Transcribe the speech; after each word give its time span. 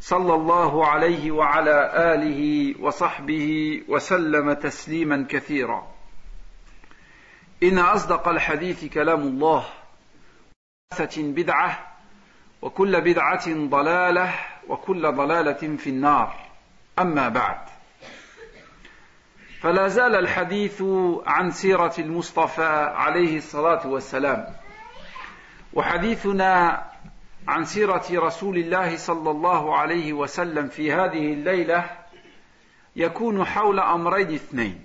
صلى 0.00 0.34
الله 0.34 0.86
عليه 0.86 1.30
وعلى 1.30 1.92
آله 2.14 2.74
وصحبه 2.80 3.82
وسلم 3.88 4.52
تسليما 4.52 5.26
كثيرا. 5.28 5.86
إن 7.62 7.78
أصدق 7.78 8.28
الحديث 8.28 8.84
كلام 8.84 9.20
الله 9.20 9.64
بدعة 11.18 11.92
وكل 12.62 13.00
بدعة 13.00 13.48
ضلالة 13.48 14.34
وكل 14.68 15.12
ضلالة 15.12 15.76
في 15.76 15.90
النار. 15.90 16.34
أما 16.98 17.28
بعد 17.28 17.58
فلا 19.60 19.88
زال 19.88 20.14
الحديث 20.16 20.82
عن 21.26 21.50
سيرة 21.50 21.94
المصطفى 21.98 22.92
عليه 22.94 23.36
الصلاة 23.36 23.86
والسلام 23.86 24.46
وحديثنا 25.72 26.82
عن 27.47 27.65
سيرة 27.65 28.05
رسول 28.11 28.57
الله 28.57 28.97
صلى 28.97 29.31
الله 29.31 29.77
عليه 29.77 30.13
وسلم 30.13 30.67
في 30.67 30.91
هذه 30.91 31.33
الليلة 31.33 31.85
يكون 32.95 33.45
حول 33.45 33.79
أمرين 33.79 34.33
اثنين 34.33 34.81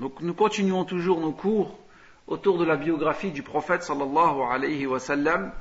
Donc 0.00 0.20
nous 0.20 0.34
continuons 0.34 0.84
toujours 0.84 1.20
nos 1.20 1.32
cours 1.32 1.78
autour 2.26 2.58
de 2.58 2.64
la 2.64 2.76
biographie 2.76 3.30
du 3.30 3.42
prophète 3.42 3.82
sallallahu 3.84 4.42
alayhi 4.42 4.86
wa 4.86 4.98
sallam. 4.98 5.52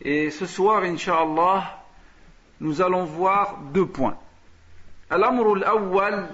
Et 0.00 0.30
ce 0.30 0.46
soir, 0.46 0.82
inshallah, 0.84 1.82
nous 2.60 2.80
allons 2.82 3.04
voir 3.04 3.58
deux 3.72 3.86
points. 3.86 4.16
الأمر 5.12 5.52
الأول 5.52 6.26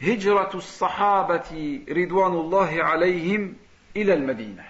هجرة 0.00 0.50
الصحابة 0.54 1.80
رضوان 1.88 2.32
الله 2.32 2.84
عليهم 2.84 3.54
إلى 3.96 4.14
المدينة. 4.14 4.64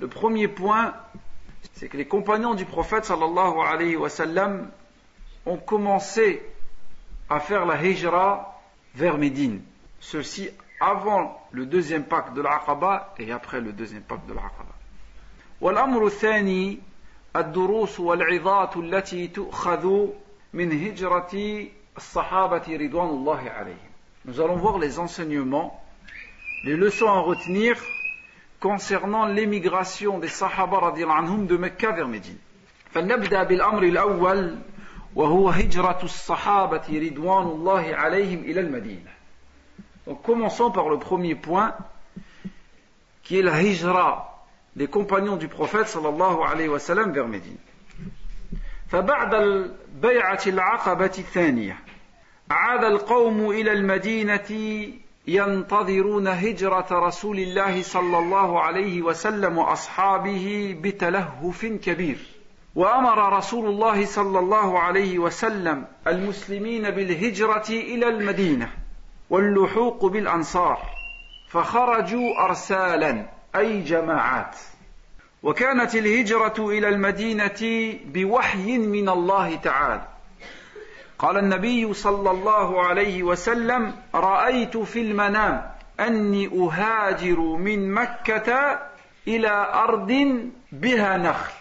Le 0.00 0.08
premier 0.08 0.48
point, 0.48 0.94
c'est 1.74 1.88
que 1.88 1.96
les 1.96 2.06
compagnons 2.06 2.54
du 2.54 2.64
prophète 2.64 3.04
sallallahu 3.04 3.60
alayhi 3.66 3.96
wa 3.96 4.08
sallam 4.08 4.68
ont 5.46 5.56
commencé 5.56 6.42
à 7.28 7.40
faire 7.40 7.66
la 7.66 7.82
hijra 7.82 8.60
vers 8.94 9.18
Médine. 9.18 9.62
Ceci 10.00 10.48
avant 10.80 11.40
le 11.52 11.66
deuxième 11.66 12.04
pacte 12.04 12.34
de 12.34 12.42
l'Aqaba 12.42 13.14
et 13.18 13.32
après 13.32 13.60
le 13.60 13.72
deuxième 13.72 14.02
pacte 14.02 14.26
de 14.26 14.34
l'Aqaba. 14.34 14.72
والأمر 15.60 16.06
الثاني 16.06 16.78
الدروس 17.36 18.00
والعظات 18.00 18.76
التي 18.76 19.28
تؤخذ 19.28 20.06
من 20.52 20.86
هجرة 20.86 21.66
الصحابة 21.96 22.62
رضوان 22.68 23.08
الله 23.08 23.50
عليهم. 23.50 23.90
Nous 24.26 24.40
allons 24.40 24.56
voir 24.56 24.78
les 24.78 24.98
enseignements, 24.98 25.82
les 26.64 26.76
leçons 26.76 27.08
à 27.08 27.20
retenir 27.20 27.76
concernant 28.61 29.25
l'émigration 29.25 30.19
des 30.19 30.27
Sahaba 30.27 30.93
anhum 31.09 31.47
de 31.47 31.57
Mecca 31.57 31.91
vers 31.91 32.07
Médine. 32.07 32.37
فلنبدأ 32.93 33.43
بالأمر 33.43 33.83
الأول 33.83 34.59
وهو 35.15 35.49
هجرة 35.49 35.99
الصحابة 36.03 36.81
رضوان 36.89 37.47
الله 37.47 37.95
عليهم 37.95 38.39
إلى 38.39 38.59
المدينة. 38.59 39.11
Donc 40.07 40.21
commençons 40.21 40.71
par 40.71 40.89
le 40.89 40.99
premier 40.99 41.35
point 41.35 41.73
qui 43.23 43.39
est 43.39 43.41
la 43.41 43.61
hijra 43.61 44.45
des 44.75 44.87
compagnons 44.87 45.37
du 45.37 45.47
prophète 45.47 45.87
sallallahu 45.87 46.43
alayhi 46.45 46.69
wa 46.69 46.79
sallam 46.79 47.11
vers 47.11 47.27
Médine. 47.27 47.57
فبعد 48.89 49.33
البيعة 49.33 50.41
العقبة 50.47 51.11
الثانية 51.17 51.77
عاد 52.49 52.83
القوم 52.83 53.49
إلى 53.49 53.71
المدينة 53.71 54.49
ينتظرون 55.35 56.27
هجرة 56.27 56.87
رسول 56.91 57.39
الله 57.39 57.81
صلى 57.81 58.17
الله 58.19 58.61
عليه 58.61 59.01
وسلم 59.01 59.57
وأصحابه 59.57 60.75
بتلهف 60.81 61.65
كبير. 61.65 62.17
وأمر 62.75 63.37
رسول 63.37 63.65
الله 63.69 64.05
صلى 64.05 64.39
الله 64.39 64.79
عليه 64.79 65.19
وسلم 65.19 65.85
المسلمين 66.07 66.89
بالهجرة 66.89 67.69
إلى 67.69 68.07
المدينة 68.07 68.69
واللحوق 69.29 70.05
بالأنصار 70.05 70.79
فخرجوا 71.49 72.45
أرسالا 72.45 73.25
أي 73.55 73.81
جماعات. 73.81 74.55
وكانت 75.43 75.95
الهجرة 75.95 76.53
إلى 76.59 76.89
المدينة 76.89 77.93
بوحي 78.05 78.77
من 78.77 79.09
الله 79.09 79.55
تعالى. 79.55 80.10
قال 81.21 81.37
النبي 81.37 81.93
صلى 81.93 82.31
الله 82.31 82.83
عليه 82.83 83.23
وسلم 83.23 83.95
رأيت 84.15 84.77
في 84.77 85.01
المنام 85.01 85.71
أني 85.99 86.47
أهاجر 86.47 87.39
من 87.39 87.91
مكة 87.91 88.79
إلى 89.27 89.49
أرض 89.73 90.11
بها 90.71 91.17
نخل. 91.17 91.51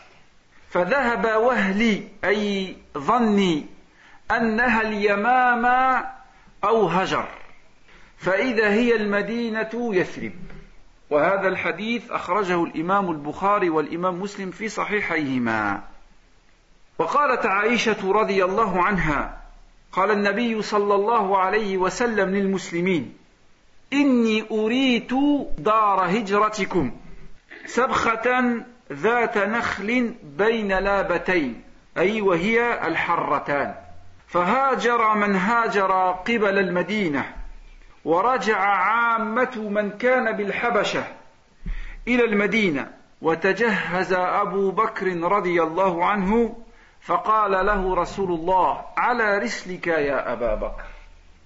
فذهب 0.71 1.25
وهلي 1.25 2.09
أي 2.25 2.77
ظني 2.99 3.67
أنها 4.31 4.83
اليمامة 4.83 6.05
أو 6.65 6.87
هجر. 6.87 7.29
فإذا 8.17 8.69
هي 8.69 8.97
المدينة 8.97 9.71
يثرب. 9.75 10.33
وهذا 11.11 11.49
الحديث 11.49 12.11
أخرجه 12.11 12.65
الإمام 12.65 13.11
البخاري 13.11 13.71
والإمام 13.71 14.21
مسلم 14.21 14.51
في 14.51 14.69
صحيحيهما. 14.69 15.83
وقالت 16.99 17.47
عائشة 17.47 18.13
رضي 18.13 18.45
الله 18.45 18.83
عنها 18.83 19.40
قال 19.93 20.11
النبي 20.11 20.63
صلى 20.63 20.95
الله 20.95 21.39
عليه 21.39 21.77
وسلم 21.77 22.31
للمسلمين 22.31 23.17
إني 23.93 24.45
أريت 24.51 25.11
دار 25.59 26.07
هجرتكم 26.07 26.93
سبخة 27.67 28.55
ذات 28.93 29.39
نخل 29.39 30.15
بين 30.39 30.69
لابتين 30.69 31.63
أي 31.99 32.21
وهي 32.21 32.87
الحرتان. 32.87 33.75
فهاجر 34.29 35.15
من 35.15 35.37
هاجر 35.37 35.93
قبل 36.13 36.59
المدينة 36.59 37.25
ورجع 38.05 38.59
عامة 38.59 39.57
من 39.71 39.91
كان 39.91 40.37
بالحبشة 40.37 41.05
إلى 42.09 42.25
المدينة 42.25 42.91
وتجهز 43.23 44.13
أبو 44.13 44.71
بكر 44.71 45.07
رضي 45.21 45.63
الله 45.63 46.05
عنه 46.05 46.57
فقال 47.01 47.67
له 47.67 47.95
رسول 47.95 48.33
الله 48.33 48.85
على 48.97 49.39
رسلك 49.39 49.87
يا 49.87 50.33
أبا 50.33 50.55
بكر 50.55 50.85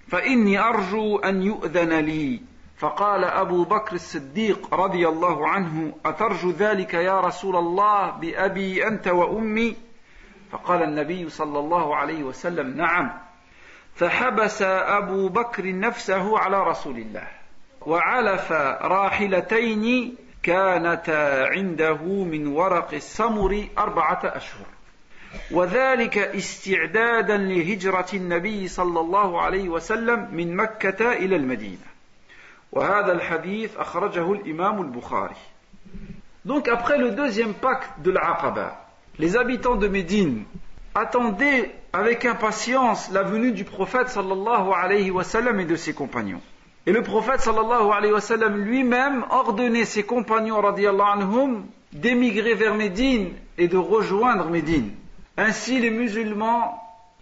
فإني 0.08 0.58
أرجو 0.58 1.18
أن 1.18 1.42
يؤذن 1.42 1.92
لي. 1.92 2.40
فقال 2.76 3.24
أبو 3.24 3.64
بكر 3.64 3.92
الصديق 3.92 4.74
رضي 4.74 5.08
الله 5.08 5.48
عنه 5.48 5.92
أترجو 6.06 6.50
ذلك 6.50 6.94
يا 6.94 7.20
رسول 7.20 7.56
الله 7.56 8.10
بأبي 8.10 8.86
أنت 8.86 9.08
وأمي؟ 9.08 9.76
فقال 10.52 10.82
النبي 10.82 11.30
صلى 11.30 11.58
الله 11.58 11.96
عليه 11.96 12.22
وسلم 12.22 12.76
نعم. 12.76 13.12
فحبس 13.94 14.62
أبو 14.62 15.28
بكر 15.28 15.78
نفسه 15.78 16.38
على 16.38 16.62
رسول 16.62 16.96
الله 16.96 17.28
وعلف 17.80 18.52
راحلتين 18.82 20.16
كانتا 20.42 21.44
عنده 21.44 22.02
من 22.04 22.46
ورق 22.46 22.94
السمر 22.94 23.68
أربعة 23.78 24.20
أشهر. 24.24 24.66
وذلك 25.51 26.17
استعدادا 26.17 27.37
لهجرة 27.37 28.07
النبي 28.13 28.67
صلى 28.67 28.99
الله 28.99 29.41
عليه 29.41 29.69
وسلم 29.69 30.27
من 30.31 30.55
مكة 30.55 31.11
إلى 31.13 31.35
المدينة 31.35 31.89
وهذا 32.71 33.11
الحديث 33.11 33.77
أخرجه 33.77 34.33
الإمام 34.33 34.81
البخاري 34.81 35.35
Donc 36.45 36.67
après 36.69 36.97
le 36.97 37.11
deuxième 37.11 37.53
pacte 37.53 37.99
de 38.01 38.11
l'Aqaba, 38.11 38.85
les 39.19 39.35
habitants 39.35 39.75
de 39.75 39.87
Médine 39.87 40.45
attendaient 40.95 41.75
avec 41.91 42.25
impatience 42.25 43.11
la 43.11 43.23
venue 43.23 43.51
du 43.51 43.65
prophète 43.65 44.09
sallallahu 44.09 44.71
alayhi 44.73 45.11
wa 45.11 45.23
sallam 45.23 45.59
et 45.59 45.65
de 45.65 45.75
ses 45.75 45.93
compagnons. 45.93 46.41
Et 46.85 46.91
le 46.91 47.03
prophète 47.03 47.41
sallallahu 47.41 47.91
alayhi 47.91 48.13
wa 48.13 48.21
sallam 48.21 48.57
lui-même 48.57 49.25
ordonnait 49.29 49.85
ses 49.85 50.03
compagnons 50.03 50.61
radiallahu 50.61 51.19
anhum 51.19 51.65
d'émigrer 51.91 52.53
vers 52.55 52.75
Médine 52.75 53.33
et 53.57 53.67
de 53.67 53.77
rejoindre 53.77 54.49
Médine. 54.49 54.91
Ainsi, 55.36 55.80
les 55.80 55.90
musulmans 55.90 56.80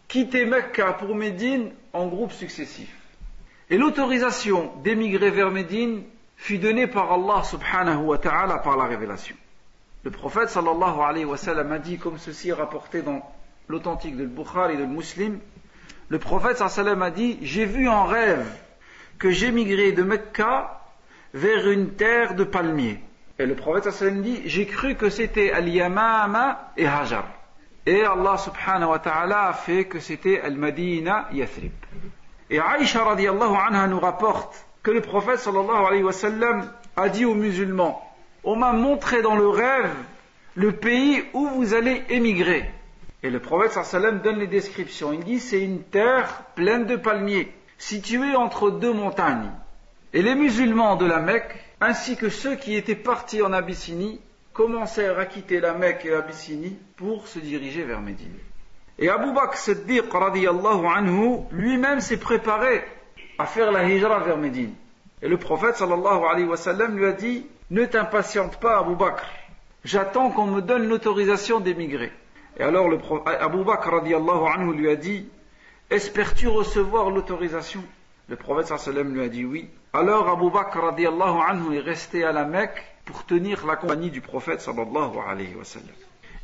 quittaient 0.08 0.44
Mecca 0.44 0.92
pour 0.92 1.14
Médine 1.14 1.70
en 1.92 2.06
groupes 2.06 2.32
successifs. 2.32 2.94
Et 3.70 3.78
l'autorisation 3.78 4.72
d'émigrer 4.82 5.30
vers 5.30 5.50
Médine 5.50 6.02
fut 6.36 6.58
donnée 6.58 6.86
par 6.86 7.12
Allah 7.12 7.42
subhanahu 7.44 8.04
wa 8.04 8.18
ta'ala 8.18 8.58
par 8.58 8.76
la 8.76 8.84
révélation. 8.84 9.36
Le 10.04 10.10
prophète 10.10 10.50
sallallahu 10.50 11.00
alayhi 11.00 11.24
wa 11.24 11.36
a 11.36 11.78
dit, 11.78 11.96
comme 11.96 12.18
ceci 12.18 12.50
est 12.50 12.54
rapporté 12.54 13.02
dans 13.02 13.22
l'authentique 13.68 14.16
de 14.16 14.26
Bukhari 14.26 14.74
et 14.74 14.76
de 14.76 14.84
Muslim, 14.84 15.38
le 16.08 16.18
prophète 16.18 16.58
sallam 16.58 17.00
a 17.00 17.10
dit 17.10 17.38
J'ai 17.40 17.64
vu 17.64 17.88
en 17.88 18.04
rêve 18.04 18.46
que 19.18 19.30
j'émigrais 19.30 19.92
de 19.92 20.02
Mecca 20.02 20.82
vers 21.32 21.66
une 21.70 21.94
terre 21.94 22.34
de 22.34 22.44
palmiers. 22.44 23.00
Et 23.38 23.46
le 23.46 23.54
prophète 23.54 23.90
sallam 23.90 24.20
dit 24.20 24.42
J'ai 24.44 24.66
cru 24.66 24.96
que 24.96 25.08
c'était 25.08 25.52
Al-Yamama 25.52 26.72
et 26.76 26.86
Hajar. 26.86 27.24
Et 27.84 28.04
Allah 28.04 28.36
subhanahu 28.38 28.90
wa 28.90 28.98
ta'ala 29.00 29.48
a 29.48 29.52
fait 29.52 29.86
que 29.86 29.98
c'était 29.98 30.40
Al-Madina 30.40 31.28
Yathrib. 31.32 31.72
Et 32.48 32.60
Aïcha 32.60 33.02
radiallahu 33.04 33.54
anha 33.56 33.88
nous 33.88 33.98
rapporte 33.98 34.66
que 34.82 34.92
le 34.92 35.00
prophète 35.00 35.48
a 36.96 37.08
dit 37.08 37.24
aux 37.24 37.34
musulmans 37.34 38.02
On 38.44 38.56
m'a 38.56 38.72
montré 38.72 39.22
dans 39.22 39.34
le 39.34 39.48
rêve 39.48 39.92
le 40.54 40.72
pays 40.72 41.24
où 41.32 41.48
vous 41.48 41.74
allez 41.74 42.04
émigrer. 42.08 42.70
Et 43.24 43.30
le 43.30 43.40
prophète 43.40 43.78
donne 44.22 44.38
les 44.38 44.46
descriptions. 44.46 45.12
Il 45.12 45.24
dit 45.24 45.40
c'est 45.40 45.62
une 45.62 45.82
terre 45.82 46.42
pleine 46.54 46.86
de 46.86 46.96
palmiers, 46.96 47.52
située 47.78 48.36
entre 48.36 48.70
deux 48.70 48.92
montagnes. 48.92 49.50
Et 50.12 50.22
les 50.22 50.34
musulmans 50.34 50.96
de 50.96 51.06
la 51.06 51.20
Mecque, 51.20 51.56
ainsi 51.80 52.16
que 52.16 52.28
ceux 52.28 52.54
qui 52.56 52.76
étaient 52.76 52.94
partis 52.94 53.42
en 53.42 53.52
Abyssinie, 53.52 54.20
commencèrent 54.52 55.18
à 55.18 55.26
quitter 55.26 55.60
la 55.60 55.74
Mecque 55.74 56.04
et 56.04 56.10
l'Abyssinie 56.10 56.76
pour 56.96 57.26
se 57.26 57.38
diriger 57.38 57.84
vers 57.84 58.00
Médine. 58.00 58.36
Et 58.98 59.08
Abu 59.08 59.32
Bakr 59.32 59.56
Siddiq 59.56 60.04
anhu, 60.14 61.38
lui-même 61.50 62.00
s'est 62.00 62.18
préparé 62.18 62.84
à 63.38 63.46
faire 63.46 63.72
la 63.72 63.88
hijra 63.88 64.20
vers 64.20 64.36
Médine. 64.36 64.74
Et 65.22 65.28
le 65.28 65.38
prophète 65.38 65.76
sallallahu 65.76 66.24
alayhi 66.30 66.46
wa 66.46 66.88
lui 66.88 67.06
a 67.06 67.12
dit 67.12 67.46
Ne 67.70 67.86
t'impatiente 67.86 68.58
pas 68.60 68.78
Abu 68.78 68.94
Bakr, 68.94 69.24
j'attends 69.84 70.30
qu'on 70.30 70.46
me 70.46 70.60
donne 70.60 70.88
l'autorisation 70.88 71.60
d'émigrer. 71.60 72.12
Et 72.58 72.62
alors 72.62 72.88
le 72.88 72.98
Abu 73.26 73.64
Bakr 73.64 73.94
anhu 73.94 74.74
lui 74.74 74.90
a 74.90 74.96
dit 74.96 75.28
Espères-tu 75.90 76.48
recevoir 76.48 77.10
l'autorisation? 77.10 77.82
Le 78.28 78.36
prophète 78.36 78.78
sallam 78.78 79.14
lui 79.14 79.22
a 79.22 79.28
dit 79.28 79.44
oui. 79.44 79.70
Alors 79.92 80.28
Abu 80.28 80.50
Bakr 80.50 80.84
anhu 80.84 81.76
est 81.76 81.80
resté 81.80 82.24
à 82.24 82.32
la 82.32 82.44
Mecque 82.44 82.91
pour 83.05 83.25
tenir 83.25 83.65
la 83.65 83.75
compagnie 83.75 84.11
du 84.11 84.21
prophète 84.21 84.61
sallallahu 84.61 85.17
alayhi 85.27 85.55
wa 85.55 85.63
sallam. 85.63 85.95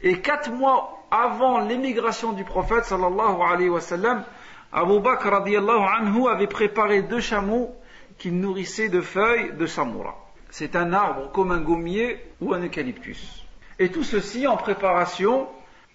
Et 0.02 0.20
quatre 0.20 0.52
mois 0.52 1.06
avant 1.12 1.60
l'émigration 1.60 2.34
du 2.34 2.44
prophète 2.44 2.86
sallallahu 2.86 3.42
alayhi 3.42 3.70
wa 3.70 3.82
sallam, 3.82 4.24
Abu 4.72 5.00
Bakr 5.00 5.34
anhu 5.34 6.28
avait 6.28 6.48
préparé 6.48 7.02
deux 7.04 7.20
chameaux 7.20 7.76
qu'il 8.18 8.40
nourrissait 8.40 8.90
de 8.90 9.02
feuilles 9.02 9.54
de 9.54 9.66
samoura. 9.66 10.16
C'est 10.50 10.76
un 10.76 10.94
arbre 10.94 11.32
comme 11.32 11.52
un 11.52 11.62
gommier 11.62 12.20
ou 12.42 12.54
un 12.54 12.64
eucalyptus. 12.64 13.46
Et 13.80 13.90
tout 13.90 14.04
ceci 14.04 14.48
en 14.48 14.58
préparation 14.58 15.48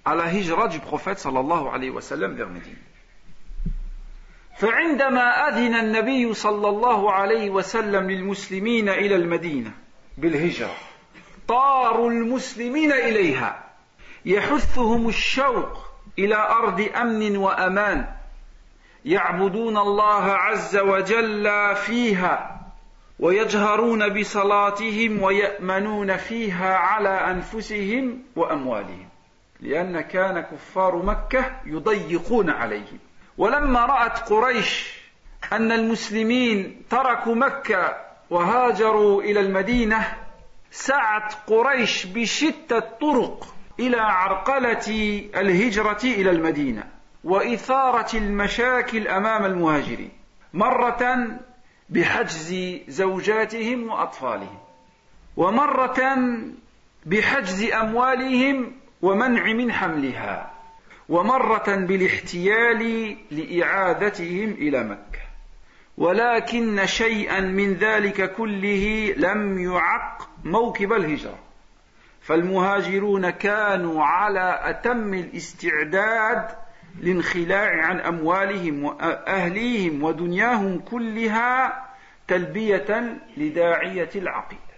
à 0.05 0.15
la 0.15 0.33
hijra 0.33 0.69
du 0.69 0.81
prophète 0.81 1.19
sallallahu 1.19 1.69
alayhi 1.73 1.91
wa 1.91 2.01
sallam 2.01 2.35
vers 2.35 2.49
Médine. 2.49 2.77
فعندما 4.59 5.49
أذن 5.49 5.75
النبي 5.75 6.35
صلى 6.35 6.69
الله 6.69 7.13
عليه 7.13 7.51
وسلم 7.51 8.11
للمسلمين 8.11 8.89
إلى 8.89 9.17
المدينة 9.17 9.73
بالهجرة. 10.18 10.76
طاروا 11.48 12.12
المسلمين 12.12 12.92
إليها. 12.92 13.64
يحثهم 14.26 15.10
الشوق 15.10 15.78
إلى 16.20 16.36
أرض 16.36 16.90
أمن 16.96 17.38
وأمان. 17.38 18.08
يعبدون 19.06 19.78
الله 19.78 20.24
عز 20.24 20.78
وجل 20.78 21.76
فيها 21.76 22.62
ويجهرون 23.20 24.20
بصلاتهم 24.20 25.22
ويأمنون 25.22 26.18
فيها 26.18 26.76
على 26.76 27.10
أنفسهم 27.10 28.24
وأموالهم. 28.36 29.10
لأن 29.60 30.02
كان 30.02 30.42
كفار 30.42 30.96
مكة 30.96 31.62
يضيقون 31.66 32.50
عليهم. 32.50 33.00
ولما 33.38 33.86
رأت 33.86 34.20
قريش 34.20 34.94
أن 35.54 35.72
المسلمين 35.72 36.82
تركوا 36.90 37.36
مكة 37.36 38.13
وهاجروا 38.34 39.22
إلى 39.22 39.40
المدينة 39.40 40.08
سعت 40.72 41.34
قريش 41.48 42.06
بشتى 42.06 42.78
الطرق 42.78 43.56
إلى 43.80 43.98
عرقلة 43.98 44.88
الهجرة 45.36 46.00
إلى 46.04 46.30
المدينة 46.32 46.84
وإثارة 47.24 48.18
المشاكل 48.18 49.08
أمام 49.08 49.46
المهاجرين 49.46 50.12
مرة 50.54 51.28
بحجز 51.90 52.56
زوجاتهم 52.88 53.90
وأطفالهم 53.90 54.58
ومرة 55.38 56.18
بحجز 57.06 57.72
أموالهم 57.72 58.72
ومنع 59.02 59.54
من 59.54 59.72
حملها 59.72 60.52
ومرة 61.10 61.76
بالاحتيال 61.76 63.18
لإعادتهم 63.32 64.52
إلى 64.52 64.84
مكة. 64.84 65.13
ولكن 65.98 66.86
شيئا 66.86 67.40
من 67.40 67.74
ذلك 67.74 68.34
كله 68.34 69.14
لم 69.18 69.60
يعق 69.60 70.30
موكب 70.44 70.94
الهجرة. 70.94 71.40
فالمهاجرون 72.22 73.30
كانوا 73.30 74.04
على 74.04 74.60
أتم 74.64 75.14
الاستعداد 75.14 76.48
لانخلاع 77.02 77.86
عن 77.86 78.00
أموالهم 78.00 78.84
وأهليهم 78.84 80.04
ودنياهم 80.04 80.80
كلها 80.80 81.84
تلبية 82.28 83.18
لداعية 83.38 84.10
العقيدة. 84.16 84.74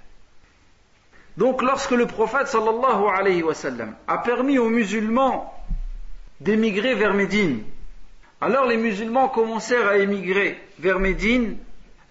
Donc 1.37 1.61
lorsque 1.61 1.91
le 1.91 2.07
prophète 2.07 2.47
sallallahu 2.47 3.07
alayhi 3.07 3.43
wa 3.43 3.53
sallam 3.53 3.93
a 4.07 4.17
permis 4.19 4.57
aux 4.57 4.69
musulmans 4.69 5.53
d'émigrer 6.39 6.95
vers 6.95 7.13
Médine, 7.13 7.63
alors 8.45 8.67
les 8.67 8.77
musulmans 8.77 9.27
commencèrent 9.27 9.87
à 9.87 9.97
émigrer 9.97 10.55
vers 10.77 10.99
Médine, 10.99 11.57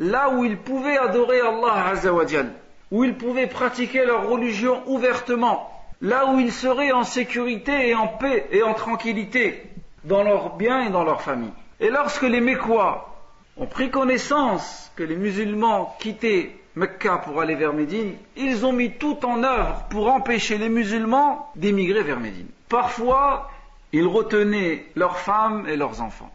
là 0.01 0.31
où 0.31 0.45
ils 0.45 0.57
pouvaient 0.57 0.99
adorer 0.99 1.41
Allah 1.41 1.91
azawajal, 1.93 2.51
où 2.91 3.05
ils 3.05 3.15
pouvaient 3.15 3.47
pratiquer 3.47 4.05
leur 4.05 4.29
religion 4.29 4.83
ouvertement, 4.87 5.71
là 6.01 6.27
où 6.27 6.41
ils 6.41 6.51
seraient 6.51 6.91
en 6.91 7.05
sécurité 7.05 7.89
et 7.89 7.95
en 7.95 8.09
paix 8.09 8.49
et 8.51 8.65
en 8.65 8.75
tranquillité 8.75 9.63
dans 10.03 10.25
leurs 10.25 10.57
biens 10.57 10.81
et 10.81 10.91
dans 10.91 11.05
leur 11.05 11.23
famille. 11.23 11.53
Et 11.79 11.89
lorsque 11.89 12.23
les 12.23 12.41
Mécois 12.41 13.15
ont 13.57 13.67
pris 13.67 13.91
connaissance 13.91 14.91
que 14.97 15.05
les 15.05 15.15
musulmans 15.15 15.95
quittaient 16.01 16.51
Mecca 16.75 17.19
pour 17.19 17.41
aller 17.41 17.55
vers 17.55 17.73
Médine, 17.73 18.15
ils 18.37 18.67
ont 18.67 18.73
mis 18.73 18.91
tout 18.91 19.25
en 19.25 19.45
œuvre 19.45 19.85
pour 19.89 20.09
empêcher 20.09 20.59
les 20.59 20.69
musulmans 20.69 21.53
d'émigrer 21.55 22.03
vers 22.03 22.19
Médine. 22.19 22.49
Parfois, 22.69 23.49
ils 23.95 24.09
retenaient 24.09 24.87
leurs 24.97 25.19
femmes 25.19 25.69
et 25.69 25.77
leurs 25.77 26.01
enfants. 26.01 26.35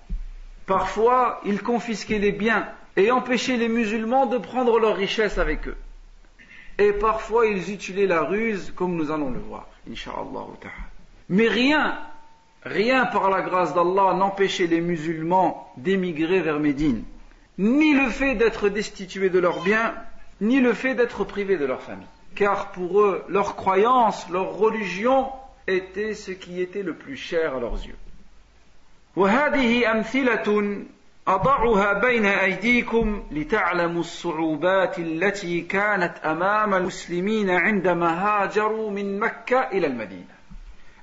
Parfois, 0.65 1.41
ils 1.45 1.61
confisquaient 1.61 2.17
les 2.17 2.31
biens 2.31 2.65
et 2.95 3.11
empêchaient 3.11 3.57
les 3.57 3.67
musulmans 3.67 4.27
de 4.27 4.37
prendre 4.37 4.79
leurs 4.79 4.95
richesses 4.95 5.37
avec 5.37 5.67
eux. 5.67 5.75
Et 6.77 6.93
parfois, 6.93 7.47
ils 7.47 7.73
utilisaient 7.73 8.07
la 8.07 8.21
ruse, 8.21 8.71
comme 8.77 8.95
nous 8.95 9.11
allons 9.11 9.29
le 9.29 9.39
voir. 9.39 9.67
Mais 11.27 11.49
rien, 11.49 11.99
rien 12.63 13.05
par 13.07 13.29
la 13.29 13.41
grâce 13.41 13.73
d'Allah 13.73 14.13
n'empêchait 14.13 14.67
les 14.67 14.79
musulmans 14.79 15.69
d'émigrer 15.75 16.39
vers 16.39 16.61
Médine. 16.61 17.03
Ni 17.57 17.93
le 17.93 18.09
fait 18.09 18.35
d'être 18.35 18.69
destitués 18.69 19.29
de 19.29 19.39
leurs 19.39 19.61
biens, 19.63 19.95
ni 20.39 20.61
le 20.61 20.71
fait 20.71 20.95
d'être 20.95 21.25
privés 21.25 21.57
de 21.57 21.65
leur 21.65 21.81
famille. 21.81 22.07
Car 22.35 22.71
pour 22.71 23.01
eux, 23.01 23.25
leur 23.27 23.57
croyance, 23.57 24.29
leur 24.29 24.53
religion 24.53 25.27
était 25.69 26.13
ce 26.13 26.31
qui 26.31 26.61
était 26.61 26.83
le 26.83 26.93
plus 26.93 27.15
cher 27.15 27.55
à 27.55 27.59
leurs 27.59 27.85
yeux. 27.85 27.97
وهذه 29.15 29.91
أمثلة 29.91 30.85
أضعها 31.27 31.93
بين 31.93 32.25
أيديكم 32.25 33.23
لتعلموا 33.31 33.99
الصعوبات 33.99 34.99
التي 34.99 35.61
كانت 35.61 36.17
أمام 36.17 36.73
المسلمين 36.73 37.49
عندما 37.49 38.25
هاجروا 38.25 38.91
من 38.91 39.19
مكة 39.19 39.59
إلى 39.59 39.87
المدينة. 39.87 40.35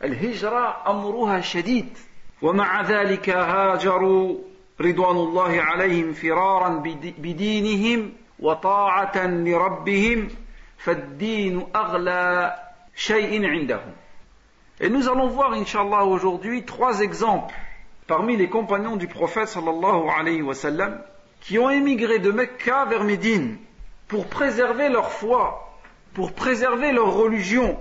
الهجرة 0.04 0.90
أمرها 0.90 1.40
شديد 1.40 1.98
ومع 2.42 2.82
ذلك 2.82 3.28
هاجروا 3.28 4.38
رضوان 4.80 5.16
الله 5.16 5.60
عليهم 5.60 6.12
فرارا 6.12 6.68
بدينهم 7.18 8.12
وطاعة 8.38 9.26
لربهم 9.26 10.28
فالدين 10.78 11.66
أغلى 11.76 12.56
شيء 12.96 13.46
عندهم 13.46 13.92
Et 14.78 14.90
nous 14.90 15.08
allons 15.08 15.28
voir, 15.28 15.52
inshallah, 15.52 16.04
aujourd'hui, 16.04 16.64
trois 16.64 17.00
exemples 17.00 17.54
parmi 18.06 18.36
les 18.36 18.48
compagnons 18.48 18.96
du 18.96 19.08
prophète 19.08 19.48
sallallahu 19.48 20.08
alayhi 20.18 20.42
wa 20.42 20.54
sallam 20.54 21.00
qui 21.40 21.58
ont 21.58 21.70
émigré 21.70 22.18
de 22.18 22.30
Mecca 22.30 22.84
vers 22.84 23.04
Médine 23.04 23.56
pour 24.06 24.26
préserver 24.26 24.88
leur 24.88 25.10
foi, 25.10 25.72
pour 26.12 26.32
préserver 26.32 26.92
leur 26.92 27.14
religion. 27.14 27.78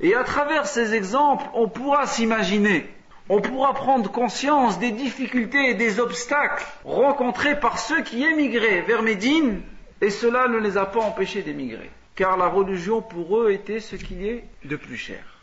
Et 0.00 0.14
à 0.14 0.22
travers 0.22 0.66
ces 0.66 0.94
exemples, 0.94 1.44
on 1.54 1.68
pourra 1.68 2.06
s'imaginer, 2.06 2.86
on 3.28 3.40
pourra 3.40 3.72
prendre 3.72 4.10
conscience 4.10 4.78
des 4.78 4.90
difficultés 4.90 5.70
et 5.70 5.74
des 5.74 5.98
obstacles 5.98 6.66
rencontrés 6.84 7.58
par 7.58 7.78
ceux 7.78 8.02
qui 8.02 8.22
émigraient 8.22 8.82
vers 8.82 9.02
Médine 9.02 9.62
et 10.02 10.10
cela 10.10 10.48
ne 10.48 10.58
les 10.58 10.76
a 10.76 10.84
pas 10.84 11.00
empêchés 11.00 11.42
d'émigrer, 11.42 11.90
car 12.16 12.36
la 12.36 12.48
religion 12.48 13.00
pour 13.00 13.38
eux 13.38 13.50
était 13.50 13.80
ce 13.80 13.96
qui 13.96 14.28
est 14.28 14.44
de 14.64 14.76
plus 14.76 14.98
cher. 14.98 15.33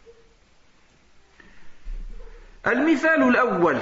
المثال 2.67 3.23
الأول 3.23 3.79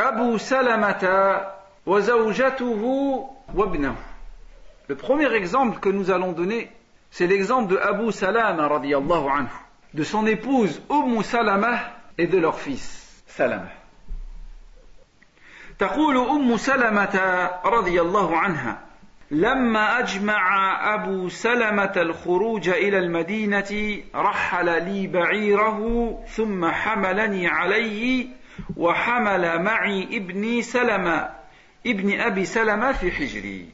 أبو 0.00 0.38
سلمة 0.38 1.40
وزوجته 1.86 2.82
وابنه 3.54 3.94
Le 4.88 4.96
premier 4.96 5.32
exemple 5.32 5.78
que 5.78 5.88
nous 5.88 6.10
allons 6.10 6.32
donner, 6.32 6.70
c'est 7.10 7.26
l'exemple 7.26 7.72
de 7.72 7.78
Abu 7.78 8.10
Salama 8.10 8.66
radiallahu 8.68 9.28
anhu, 9.28 9.48
de 9.94 10.02
son 10.02 10.26
épouse 10.26 10.82
Umm 10.90 11.22
Salama 11.22 11.78
et 12.18 12.26
de 12.26 12.38
leur 12.38 12.58
fils 12.58 13.22
Salama. 13.26 13.70
تقول 15.78 16.16
أم 16.16 16.56
سلمة 16.56 17.50
رضي 17.64 18.00
الله 18.00 18.36
عنها 18.36 18.78
لما 19.31 19.99
أجمع 19.99 20.77
أبو 20.93 21.29
سلمة 21.29 21.91
الخروج 21.97 22.69
إلى 22.69 22.99
المدينة 22.99 23.97
رحل 24.15 24.65
لي 24.65 25.07
بعيره 25.07 26.19
ثم 26.27 26.65
حملني 26.71 27.47
عليه 27.47 28.27
وحمل 28.77 29.63
معي 29.63 30.17
ابني 30.17 30.61
سلمة 30.61 31.29
ابن 31.87 32.19
أبي 32.19 32.45
سلمة 32.45 32.91
في 32.91 33.11
حجري. 33.11 33.69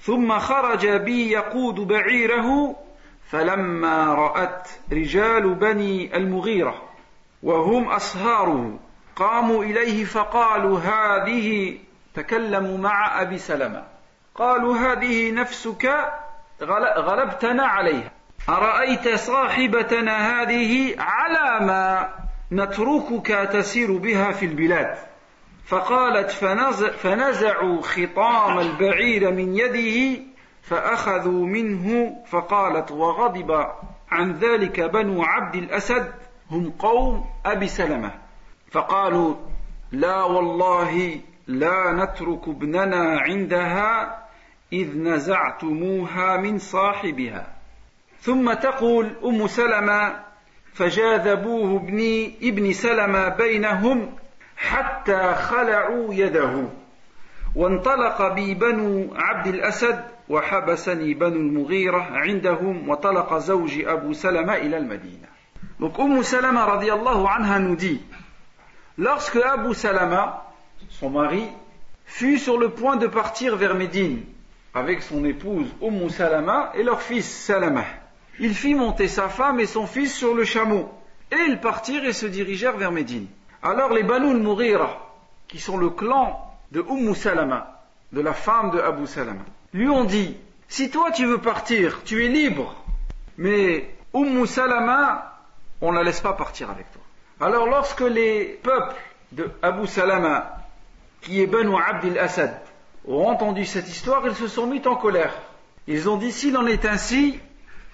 ثم 0.00 0.38
خرج 0.38 0.86
بي 0.88 1.30
يقود 1.30 1.74
بعيره 1.74 2.76
فلما 3.30 4.14
رأت 4.14 4.68
رجال 4.92 5.54
بني 5.54 6.16
المغيرة 6.16 6.82
وهم 7.42 7.88
أصهاره 7.88 8.78
قاموا 9.16 9.64
إليه 9.64 10.04
فقالوا 10.04 10.78
هذه 10.78 11.78
تكلموا 12.14 12.78
مع 12.78 13.22
أبي 13.22 13.38
سلمة. 13.38 13.99
قالوا 14.34 14.76
هذه 14.76 15.32
نفسك 15.32 16.12
غلبتنا 16.98 17.62
عليها. 17.62 18.10
أرأيت 18.48 19.08
صاحبتنا 19.08 20.42
هذه 20.42 20.94
على 20.98 21.66
ما 21.66 22.08
نتركك 22.52 23.26
تسير 23.52 23.96
بها 23.96 24.32
في 24.32 24.46
البلاد؟ 24.46 24.98
فقالت 25.66 26.30
فنزعوا 26.90 27.82
خطام 27.82 28.58
البعير 28.58 29.30
من 29.30 29.56
يده 29.56 30.22
فأخذوا 30.62 31.46
منه 31.46 32.16
فقالت 32.26 32.90
وغضب 32.90 33.66
عن 34.10 34.32
ذلك 34.32 34.80
بنو 34.80 35.22
عبد 35.22 35.54
الأسد 35.54 36.12
هم 36.50 36.70
قوم 36.78 37.26
أبي 37.46 37.66
سلمة. 37.66 38.10
فقالوا 38.70 39.34
لا 39.92 40.22
والله 40.22 41.20
لا 41.46 41.92
نترك 41.92 42.48
ابننا 42.48 43.20
عندها 43.20 44.19
إذ 44.72 44.98
نزعتموها 44.98 46.36
من 46.36 46.58
صاحبها. 46.58 47.46
ثم 48.20 48.52
تقول 48.52 49.10
أم 49.24 49.46
سلمة 49.46 50.20
فجاذبوه 50.74 51.80
ابني 51.80 52.34
ابن 52.42 52.72
سلمة 52.72 53.28
بينهم 53.28 54.12
حتى 54.56 55.34
خلعوا 55.34 56.14
يده. 56.14 56.64
وانطلق 57.56 58.34
بي 58.34 58.54
بنو 58.54 59.14
عبد 59.14 59.46
الأسد 59.46 60.04
وحبسني 60.28 61.14
بنو 61.14 61.36
المغيرة 61.36 62.02
عندهم 62.12 62.88
وطلق 62.88 63.38
زوج 63.38 63.84
أبو 63.84 64.12
سلمة 64.12 64.54
إلى 64.54 64.76
المدينة. 64.76 65.30
Donc 65.80 65.98
Umm 65.98 66.22
Salama 66.22 66.66
radiallahu 66.66 67.26
anha 67.26 67.58
nous 67.58 67.74
dit 67.76 68.00
Lorsque 68.98 69.36
Abu 69.36 69.72
Salama, 69.72 70.52
son 70.90 71.08
mari, 71.08 71.48
fut 72.04 72.38
sur 72.38 72.58
le 72.58 72.68
point 72.68 72.96
de 72.96 73.06
partir 73.06 73.56
vers 73.56 73.74
Médine 73.74 74.24
avec 74.74 75.02
son 75.02 75.24
épouse 75.24 75.66
Umm 75.82 76.08
Salama 76.10 76.72
et 76.74 76.82
leur 76.82 77.02
fils 77.02 77.28
Salama, 77.28 77.84
il 78.38 78.54
fit 78.54 78.74
monter 78.74 79.08
sa 79.08 79.28
femme 79.28 79.60
et 79.60 79.66
son 79.66 79.86
fils 79.86 80.14
sur 80.14 80.34
le 80.34 80.44
chameau 80.44 80.88
et 81.30 81.36
ils 81.48 81.60
partirent 81.60 82.04
et 82.04 82.12
se 82.12 82.26
dirigèrent 82.26 82.76
vers 82.76 82.92
Médine. 82.92 83.26
Alors 83.62 83.92
les 83.92 84.02
Banu 84.02 84.30
al-Mughira, 84.30 85.14
qui 85.48 85.58
sont 85.58 85.76
le 85.76 85.90
clan 85.90 86.56
de 86.72 86.80
Umm 86.80 87.14
Salama, 87.14 87.82
de 88.12 88.20
la 88.20 88.32
femme 88.32 88.70
de 88.70 88.80
Abu 88.80 89.06
Salama, 89.06 89.44
lui 89.72 89.88
ont 89.88 90.04
dit 90.04 90.36
Si 90.68 90.90
toi 90.90 91.10
tu 91.10 91.26
veux 91.26 91.38
partir, 91.38 92.02
tu 92.04 92.24
es 92.24 92.28
libre, 92.28 92.74
mais 93.38 93.90
Umm 94.14 94.46
Salama, 94.46 95.40
on 95.80 95.92
ne 95.92 95.98
la 95.98 96.04
laisse 96.04 96.20
pas 96.20 96.32
partir 96.32 96.70
avec 96.70 96.90
toi. 96.92 97.02
Alors 97.40 97.66
lorsque 97.66 98.00
les 98.00 98.58
peuples 98.62 98.96
de 99.32 99.50
Abu 99.62 99.86
Salama, 99.86 100.56
qui 101.22 101.40
est 101.40 101.46
Banu 101.46 101.74
Abdil 101.76 102.18
Assad, 102.18 102.60
ont 103.12 103.28
entendu 103.28 103.64
cette 103.64 103.88
histoire, 103.88 104.26
ils 104.26 104.34
se 104.34 104.48
sont 104.48 104.66
mis 104.66 104.86
en 104.86 104.96
colère. 104.96 105.34
Ils 105.86 106.08
ont 106.08 106.16
dit, 106.16 106.32
s'il 106.32 106.56
en 106.56 106.66
est 106.66 106.84
ainsi, 106.84 107.38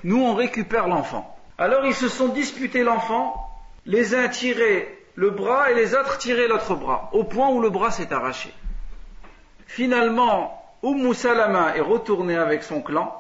nous 0.05 0.23
on 0.23 0.35
récupère 0.35 0.89
l'enfant. 0.89 1.37
Alors 1.59 1.87
ils 1.87 1.95
se 1.95 2.09
sont 2.09 2.29
disputés 2.29 2.83
l'enfant, 2.83 3.51
les 3.87 4.15
uns 4.15 4.29
tiraient 4.29 4.97
le 5.15 5.31
bras 5.31 5.71
et 5.71 5.75
les 5.75 5.95
autres 5.95 6.19
tiraient 6.19 6.49
l'autre 6.49 6.75
bras, 6.75 7.09
au 7.13 7.25
point 7.25 7.49
où 7.49 7.61
le 7.61 7.71
bras 7.71 7.91
s'est 7.91 8.13
arraché. 8.13 8.53
Finalement, 9.67 10.63
Umm 10.83 11.15
Salama 11.15 11.75
est 11.77 11.81
retourné 11.81 12.37
avec 12.37 12.63
son 12.63 12.83
clan, 12.83 13.15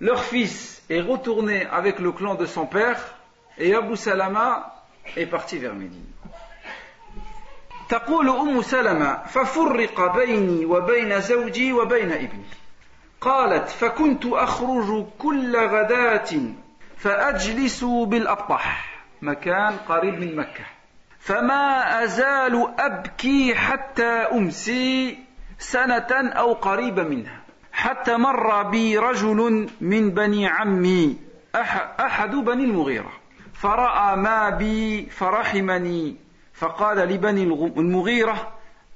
leur 0.00 0.22
fils 0.22 0.82
est 0.90 1.00
retourné 1.00 1.66
avec 1.66 1.98
le 1.98 2.12
clan 2.12 2.34
de 2.34 2.46
son 2.46 2.66
père, 2.66 3.14
et 3.58 3.74
Abu 3.74 3.96
Salama 3.96 4.84
est 5.16 5.26
parti 5.26 5.58
vers 5.58 5.74
Médine. 5.74 6.11
تقول 7.88 8.28
أم 8.28 8.62
سلمة 8.62 9.18
ففرق 9.26 10.16
بيني 10.16 10.64
وبين 10.64 11.20
زوجي 11.20 11.72
وبين 11.72 12.12
ابني. 12.12 12.44
قالت 13.20 13.68
فكنت 13.68 14.26
أخرج 14.26 15.06
كل 15.18 15.56
غداة 15.56 16.28
فأجلس 16.96 17.84
بالأبطح 17.84 18.94
مكان 19.22 19.76
قريب 19.88 20.20
من 20.20 20.36
مكة. 20.36 20.64
فما 21.20 22.04
أزال 22.04 22.68
أبكي 22.78 23.54
حتى 23.54 24.12
أمسي 24.12 25.18
سنة 25.58 26.08
أو 26.12 26.52
قريب 26.52 27.00
منها. 27.00 27.40
حتى 27.72 28.16
مر 28.16 28.62
بي 28.62 28.98
رجل 28.98 29.68
من 29.80 30.10
بني 30.10 30.46
عمي 30.46 31.16
أحد 32.00 32.30
بني 32.30 32.64
المغيرة. 32.64 33.12
فرأى 33.54 34.16
ما 34.16 34.50
بي 34.50 35.06
فرحمني. 35.06 36.16
فقال 36.54 36.96
لبني 36.96 37.42
المغيرة 37.76 38.52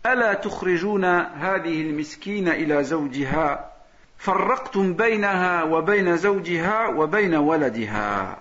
ألا 0.07 0.35
تخرجون 0.35 1.05
هذه 1.05 1.81
المسكين 1.81 2.49
إلى 2.49 2.85
زوجها؟ 2.85 3.73
فرقتم 4.19 4.93
بينها 4.93 5.63
وبين 5.63 6.17
زوجها 6.17 6.89
وبين 6.89 7.35
ولدها. 7.35 8.39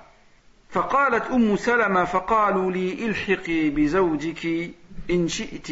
فقالت 0.69 1.31
أم 1.31 1.55
سلمة 1.55 2.05
فقالوا 2.05 2.71
لي 2.71 3.05
إلحقي 3.05 3.69
بزوجك 3.69 4.71
إن 5.09 5.27
شئت. 5.27 5.71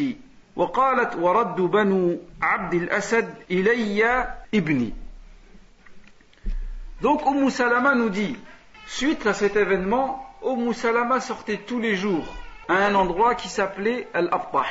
وقالت 0.56 1.16
ورد 1.16 1.56
بنو 1.56 2.18
عبد 2.42 2.74
الأسد 2.74 3.34
إلي 3.50 4.28
ابني. 4.54 4.92
Donc 7.00 7.26
Umm 7.26 7.50
Salama 7.50 7.94
nous 7.94 8.08
dit, 8.08 8.36
suite 8.86 9.26
à 9.26 9.34
cet 9.34 9.56
événement, 9.56 10.24
Umm 10.42 10.72
Salama 10.72 11.20
sortait 11.20 11.58
tous 11.58 11.80
les 11.80 11.96
jours 11.96 12.24
à 12.68 12.74
un 12.86 12.94
endroit 12.94 13.34
qui 13.34 13.48
s'appelait 13.48 14.08
Al-Abtah, 14.14 14.64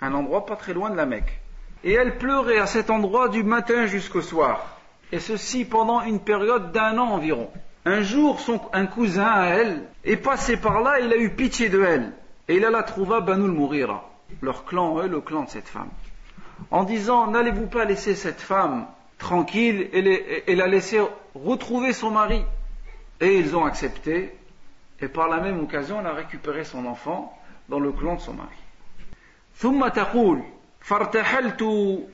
un 0.00 0.14
endroit 0.14 0.46
pas 0.46 0.56
très 0.56 0.72
loin 0.72 0.90
de 0.90 0.96
la 0.96 1.06
Mecque. 1.06 1.40
Et 1.82 1.92
elle 1.92 2.16
pleurait 2.16 2.58
à 2.58 2.66
cet 2.66 2.90
endroit 2.90 3.28
du 3.28 3.42
matin 3.42 3.86
jusqu'au 3.86 4.22
soir. 4.22 4.78
Et 5.12 5.20
ceci 5.20 5.64
pendant 5.64 6.00
une 6.00 6.20
période 6.20 6.72
d'un 6.72 6.98
an 6.98 7.08
environ. 7.10 7.50
Un 7.84 8.00
jour, 8.00 8.40
son, 8.40 8.60
un 8.72 8.86
cousin 8.86 9.26
à 9.26 9.46
elle 9.48 9.82
est 10.04 10.16
passé 10.16 10.56
par 10.56 10.80
là, 10.80 11.00
il 11.00 11.12
a 11.12 11.16
eu 11.16 11.30
pitié 11.30 11.68
de 11.68 11.82
elle. 11.82 12.12
Et 12.48 12.56
il 12.56 12.64
alla 12.64 12.82
trouver 12.82 13.20
Banu 13.20 13.44
al-Mourira, 13.44 14.10
leur 14.40 14.64
clan, 14.64 14.98
eux, 14.98 15.08
le 15.08 15.20
clan 15.20 15.44
de 15.44 15.50
cette 15.50 15.68
femme. 15.68 15.90
En 16.70 16.84
disant, 16.84 17.26
n'allez-vous 17.30 17.66
pas 17.66 17.84
laisser 17.84 18.14
cette 18.14 18.40
femme 18.40 18.86
tranquille 19.18 19.88
et, 19.92 20.50
et 20.50 20.56
la 20.56 20.66
laisser 20.66 21.00
retrouver 21.34 21.92
son 21.92 22.10
mari? 22.10 22.42
Et 23.20 23.36
ils 23.36 23.54
ont 23.54 23.64
accepté 23.64 24.34
et 25.03 25.07
par 25.07 25.27
la 25.29 25.39
même 25.39 25.59
occasion 25.59 25.99
elle 25.99 26.07
a 26.07 26.13
récupéré 26.13 26.63
son 26.63 26.85
enfant 26.85 27.37
dans 27.69 27.79
le 27.79 27.91
clan 27.91 28.15
de 28.15 28.21
son 28.21 28.33
mari. 28.33 28.55
ثم 29.55 29.87
تقول 29.87 30.43
فارتحلت 30.81 31.63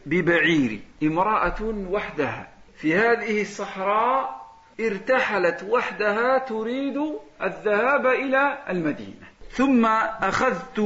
ببعيري 0.05 0.81
امرأة 1.03 1.61
وحدها 1.61 2.47
في 2.77 2.95
هذه 2.95 3.41
الصحراء 3.41 4.45
ارتحلت 4.79 5.65
وحدها 5.69 6.37
تريد 6.37 6.97
الذهاب 7.41 8.05
إلى 8.05 8.57
المدينة 8.69 9.27
ثم 9.51 9.85
أخذت 9.85 10.79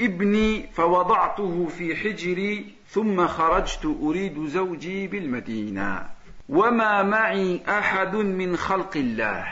ابني 0.00 0.66
فوضعته 0.72 1.66
في 1.66 1.96
حجري 1.96 2.74
ثم 2.88 3.26
خرجت 3.26 3.96
أريد 4.02 4.46
زوجي 4.46 5.06
بالمدينة 5.06 6.06
وما 6.48 7.02
معي 7.02 7.60
أحد 7.68 8.16
من 8.16 8.56
خلق 8.56 8.96
الله 8.96 9.48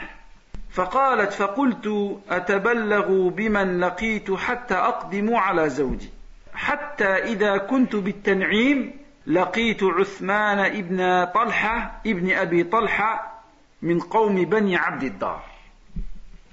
فقالت 0.71 1.33
فقلت 1.33 2.17
أتبلغ 2.29 3.29
بمن 3.29 3.79
لقيت 3.79 4.31
حتى 4.31 4.73
أقدم 4.73 5.35
على 5.35 5.69
زوجي 5.69 6.09
حتى 6.53 7.05
إذا 7.05 7.57
كنت 7.57 7.95
بالتنعيم 7.95 8.91
لقيت 9.27 9.83
عثمان 9.83 10.59
ابن 10.59 11.25
طلحة 11.25 12.01
ابن 12.07 12.31
أبي 12.31 12.63
طلحة 12.63 13.43
من 13.81 13.99
قوم 13.99 14.35
بني 14.45 14.75
عبد 14.75 15.03
الدار 15.03 15.43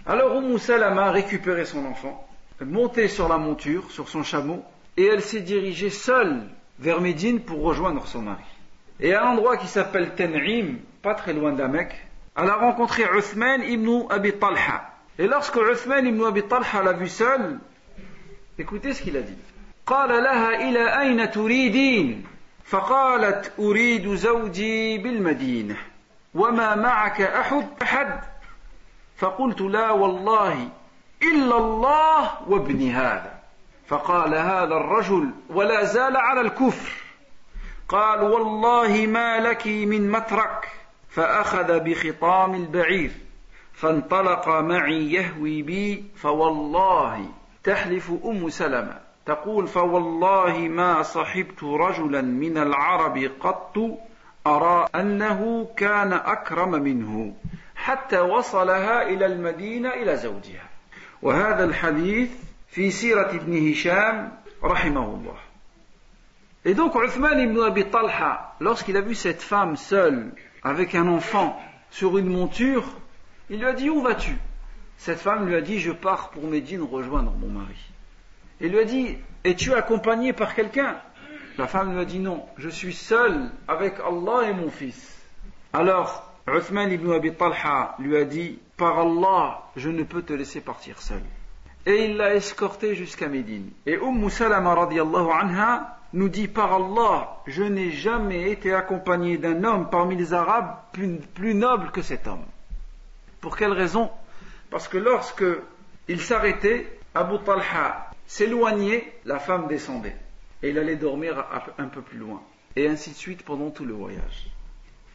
Alors 0.04 0.34
Umm 0.34 0.58
Salama 0.58 1.04
a 1.04 1.10
récupéré 1.12 1.64
son 1.64 1.86
enfant, 1.86 2.26
monté 2.60 3.06
sur 3.06 3.28
la 3.28 3.38
monture, 3.38 3.88
sur 3.92 4.08
son 4.08 4.24
chameau, 4.24 4.64
et 4.96 5.04
elle 5.06 5.22
s'est 5.22 5.42
dirigée 5.42 5.90
seule 5.90 6.42
vers 6.80 7.00
Médine 7.00 7.38
pour 7.38 7.62
rejoindre 7.62 8.04
son 8.08 8.22
mari. 8.22 8.42
Et 8.98 9.14
à 9.14 9.24
un 9.24 9.30
endroit 9.34 9.56
qui 9.56 9.68
s'appelle 9.68 10.16
Ten'im, 10.16 10.78
pas 11.02 11.14
très 11.14 11.32
loin 11.32 11.52
d'Amek, 11.52 11.94
elle 12.37 12.49
a 12.49 12.55
rencontré 12.55 13.03
Uthman 13.03 13.63
ibn 13.63 14.05
Abi 14.09 14.33
Talha. 14.33 14.93
Et 15.17 15.27
lorsque 15.27 15.55
Uthman 15.55 16.05
ibn 16.05 16.23
Abi 16.23 16.43
Talha 16.43 16.83
l'a 16.83 16.93
vue 16.93 17.07
seule, 17.09 17.59
écoutez 18.59 18.93
ce 18.93 19.01
qu'il 19.01 19.17
a 19.17 19.21
dit. 19.21 19.37
قال 19.87 20.09
لها 20.23 20.69
إلى 20.69 20.99
أين 21.01 21.31
تريدين 21.31 22.25
فقالت 22.65 23.51
أريد 23.59 24.15
زوجي 24.15 24.97
بالمدينة 24.97 25.77
وما 26.35 26.75
معك 26.75 27.21
أحد 27.21 27.67
أحد 27.81 28.19
فقلت 29.17 29.61
لا 29.61 29.91
والله 29.91 30.69
إلا 31.23 31.57
الله 31.57 32.49
وابن 32.49 32.89
هذا 32.89 33.33
فقال 33.87 34.35
هذا 34.35 34.75
الرجل 34.75 35.29
ولا 35.49 35.83
زال 35.83 36.17
على 36.17 36.41
الكفر 36.41 36.91
قال 37.89 38.21
والله 38.21 39.07
ما 39.07 39.39
لك 39.39 39.67
من 39.67 40.11
مترك 40.11 40.76
فأخذ 41.17 41.79
بخطام 41.79 42.55
البعير 42.55 43.11
فانطلق 43.73 44.49
معي 44.49 45.13
يهوي 45.13 45.61
بي 45.61 46.03
فوالله 46.15 47.25
تحلف 47.63 48.11
أم 48.25 48.49
سلمة. 48.49 48.99
تقول 49.25 49.67
فوالله 49.67 50.57
ما 50.57 51.01
صحبت 51.01 51.63
رجلا 51.63 52.21
من 52.21 52.57
العرب 52.57 53.31
قط 53.39 53.77
أرى 54.47 54.87
أنه 54.95 55.67
كان 55.77 56.13
أكرم 56.13 56.71
منه 56.71 57.33
حتى 57.75 58.19
وصلها 58.19 59.01
إلى 59.01 59.25
المدينة 59.25 59.89
إلى 59.89 60.17
زوجها. 60.17 60.69
وهذا 61.21 61.63
الحديث 61.63 62.29
في 62.67 62.91
سيرة 62.91 63.29
ابن 63.29 63.71
هشام 63.71 64.31
رحمه 64.63 65.05
الله. 65.05 65.37
Et 66.65 66.73
donc 66.73 66.95
Uthman 66.95 67.39
ibn 67.39 67.59
Abi 67.61 67.85
Talha, 67.85 68.55
lorsqu'il 68.59 68.97
a 68.97 69.01
vu 69.01 69.15
cette 69.15 69.41
femme 69.41 69.77
seule 69.77 70.31
avec 70.67 70.95
un 70.95 71.07
enfant 71.07 71.57
sur 71.91 72.17
une 72.17 72.27
monture, 72.27 72.83
il 73.49 73.59
lui 73.59 73.65
a 73.65 73.73
dit 73.73 73.89
Où 73.89 74.01
vas-tu? 74.01 74.35
Cette 74.97 75.19
femme 75.19 75.47
lui 75.47 75.55
a 75.55 75.61
dit 75.61 75.79
Je 75.79 75.91
pars 75.91 76.29
pour 76.29 76.45
Médine 76.45 76.81
rejoindre 76.81 77.31
mon 77.31 77.47
mari. 77.47 77.77
Il 78.59 78.71
lui 78.71 78.79
a 78.79 78.83
dit 78.83 79.17
Es-tu 79.45 79.73
accompagné 79.73 80.33
par 80.33 80.55
quelqu'un? 80.55 80.97
La 81.57 81.67
femme 81.67 81.93
lui 81.93 82.01
a 82.01 82.05
dit 82.05 82.19
Non, 82.19 82.45
je 82.57 82.67
suis 82.67 82.93
seule 82.93 83.49
avec 83.67 83.95
Allah 83.99 84.49
et 84.49 84.53
mon 84.53 84.69
fils. 84.69 85.15
Alors 85.71 86.33
Uthman 86.47 86.91
ibn 86.91 87.13
Abi 87.13 87.33
Talha 87.33 87.95
lui 87.99 88.17
a 88.17 88.25
dit 88.25 88.59
Par 88.75 88.99
Allah, 88.99 89.63
je 89.77 89.89
ne 89.89 90.03
peux 90.03 90.21
te 90.21 90.33
laisser 90.33 90.59
partir 90.59 91.01
seul. 91.01 91.21
Et 91.85 92.05
il 92.05 92.17
l'a 92.17 92.35
escorté 92.35 92.93
jusqu'à 92.93 93.29
Médine. 93.29 93.71
Et 93.85 93.95
Umm 93.95 94.29
Salama 94.29 94.75
radiallahu 94.75 95.29
anha 95.31 95.96
nous 96.12 96.28
dit 96.28 96.48
par 96.48 96.72
Allah, 96.74 97.42
je 97.46 97.62
n'ai 97.62 97.90
jamais 97.90 98.50
été 98.50 98.74
accompagné 98.74 99.38
d'un 99.38 99.64
homme 99.64 99.88
parmi 99.90 100.16
les 100.16 100.34
Arabes 100.34 100.76
plus, 100.92 101.54
noble 101.54 101.90
que 101.90 102.02
cet 102.02 102.26
homme. 102.26 102.44
Pour 103.40 103.56
quelle 103.56 103.72
raison 103.72 104.10
Parce 104.70 104.88
que 104.88 104.98
lorsque 104.98 105.44
il 106.08 106.20
s'arrêtait, 106.20 106.98
Abu 107.14 107.38
Talha 107.44 108.10
s'éloignait, 108.26 109.12
la 109.24 109.38
femme 109.38 109.68
descendait. 109.68 110.16
Et 110.62 110.70
il 110.70 110.78
allait 110.78 110.96
dormir 110.96 111.44
un 111.78 111.88
peu 111.88 112.02
plus 112.02 112.18
loin. 112.18 112.42
Et 112.76 112.88
ainsi 112.88 113.10
de 113.10 113.16
suite 113.16 113.42
pendant 113.42 113.70
tout 113.70 113.84
le 113.84 113.94
voyage. 113.94 114.48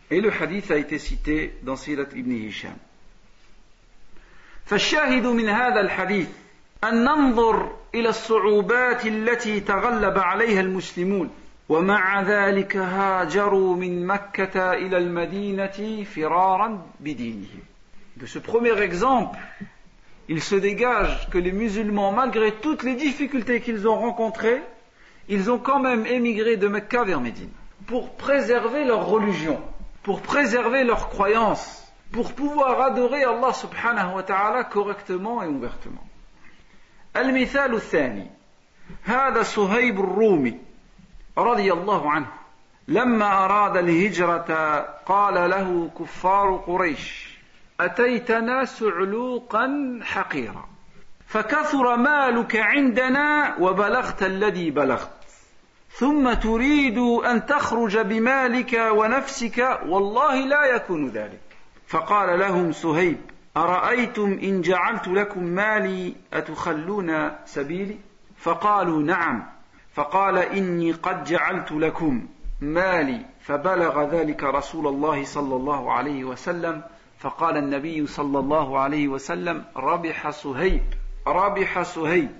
Et 0.09 0.21
le 0.21 0.31
hadith 0.31 0.71
a 0.71 0.77
été 0.77 0.97
cité 0.99 1.57
dans 1.63 1.75
Sirat 1.75 2.11
ibn 2.15 2.31
Hisham. 2.31 2.75
فالشاهد 4.67 5.25
من 5.25 5.49
هذا 5.49 5.81
الحديث 5.81 6.27
أن 6.83 7.03
ننظر 7.03 7.71
إلى 7.95 8.09
الصعوبات 8.09 9.05
التي 9.05 9.59
تغلب 9.59 10.17
عليها 10.17 10.61
المسلمون 10.61 11.29
ومع 11.69 12.21
ذلك 12.21 12.77
هاجروا 12.77 13.75
من 13.75 14.07
مكة 14.07 14.73
إلى 14.73 14.97
المدينة 14.97 16.03
فرارا 16.03 16.85
بدينهم. 16.99 17.61
De 18.17 18.25
ce 18.25 18.39
premier 18.39 18.81
exemple, 18.81 19.37
il 20.27 20.41
se 20.41 20.55
dégage 20.55 21.29
que 21.29 21.37
les 21.37 21.51
musulmans, 21.51 22.11
malgré 22.11 22.51
toutes 22.53 22.83
les 22.83 22.95
difficultés 22.95 23.61
qu'ils 23.61 23.87
ont 23.87 23.99
rencontrées, 23.99 24.61
ils 25.29 25.51
ont 25.51 25.59
quand 25.59 25.79
même 25.79 26.05
émigré 26.05 26.57
de 26.57 26.67
Mecca 26.67 27.03
vers 27.03 27.21
Médine 27.21 27.51
pour 27.85 28.15
préserver 28.15 28.85
leur 28.85 29.05
religion, 29.05 29.61
pour 30.03 30.21
préserver 30.21 30.83
leur 30.83 31.09
croyance, 31.09 31.85
pour 32.11 32.33
pouvoir 32.33 32.81
adorer 32.81 33.23
Allah 33.23 33.53
subhanahu 33.53 34.15
wa 34.15 34.23
ta'ala 34.23 34.63
correctement 34.63 35.43
et 35.43 35.47
ouvertement. 35.47 36.03
المثال 37.16 37.74
الثاني. 37.74 38.30
هذا 39.04 39.42
صهيب 39.42 40.00
الرومي 40.00 40.58
رضي 41.38 41.72
الله 41.72 42.10
عنه 42.10 42.26
لما 42.88 43.44
أراد 43.44 43.76
الهجرة 43.76 44.80
قال 45.06 45.50
له 45.50 45.90
كفار 45.98 46.56
قريش 46.66 47.38
أتيتنا 47.80 48.64
سعلوقا 48.64 49.98
حقيرا 50.02 50.68
فكثر 51.26 51.96
مالك 51.96 52.56
عندنا 52.56 53.56
وبلغت 53.60 54.22
الذي 54.22 54.70
بلغت 54.70 55.10
ثم 55.90 56.32
تريد 56.32 56.98
أن 56.98 57.46
تخرج 57.46 57.98
بمالك 57.98 58.72
ونفسك 58.90 59.80
والله 59.86 60.34
لا 60.46 60.64
يكون 60.64 61.08
ذلك. 61.08 61.40
فقال 61.86 62.38
لهم 62.38 62.72
سهيب 62.72 63.20
أرأيتم 63.56 64.38
إن 64.42 64.60
جعلت 64.60 65.08
لكم 65.08 65.44
مالي 65.44 66.14
أتخلون 66.32 67.30
سبيلي؟ 67.44 67.98
فقالوا 68.36 69.02
نعم. 69.02 69.46
فقال 69.94 70.38
إني 70.38 70.92
قد 70.92 71.24
جعلت 71.24 71.72
لكم 71.72 72.26
مالي. 72.60 73.26
فبلغ 73.40 74.02
ذلك 74.02 74.44
رسول 74.44 74.86
الله 74.86 75.24
صلى 75.24 75.56
الله 75.56 75.92
عليه 75.92 76.24
وسلم. 76.24 76.82
فقال 77.18 77.56
النبي 77.56 78.06
صلى 78.06 78.38
الله 78.38 78.78
عليه 78.78 79.08
وسلم 79.08 79.64
ربح 79.76 80.30
سهيب 80.30 80.82
ربح 81.26 81.82
سهيب 81.82 82.30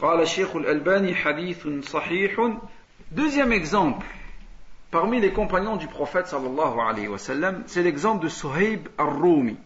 قال 0.00 0.20
الشيخ 0.20 0.56
الألباني 0.56 1.14
حديث 1.14 1.68
صحيح. 1.82 2.58
Deuxième 3.12 3.52
exemple, 3.52 4.06
parmi 4.90 5.20
les 5.20 5.32
compagnons 5.32 5.76
du 5.76 5.86
prophète 5.86 6.26
sallallahu 6.28 6.80
alayhi 6.80 7.08
wa 7.08 7.18
sallam, 7.18 7.62
c'est 7.66 7.82
l'exemple 7.82 8.24
de 8.24 8.28
Suhaib 8.28 8.88
al-Rumi. 8.98 9.56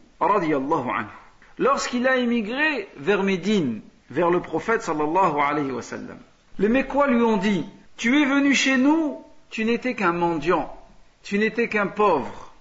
Lorsqu'il 1.58 2.06
a 2.08 2.16
émigré 2.16 2.88
vers 2.96 3.22
Médine, 3.22 3.80
vers 4.10 4.30
le 4.30 4.40
prophète 4.40 4.82
sallallahu 4.82 5.40
alayhi 5.40 5.70
wa 5.70 5.82
sallam, 5.82 6.18
les 6.58 6.68
Mécois 6.68 7.06
lui 7.06 7.22
ont 7.22 7.36
dit 7.36 7.64
Tu 7.96 8.20
es 8.20 8.24
venu 8.24 8.54
chez 8.54 8.76
nous, 8.76 9.22
tu 9.50 9.64
n'étais 9.64 9.94
qu'un 9.94 10.12
mendiant, 10.12 10.74
tu 11.22 11.38
n'étais 11.38 11.68
qu'un 11.68 11.86
pauvre. 11.86 12.52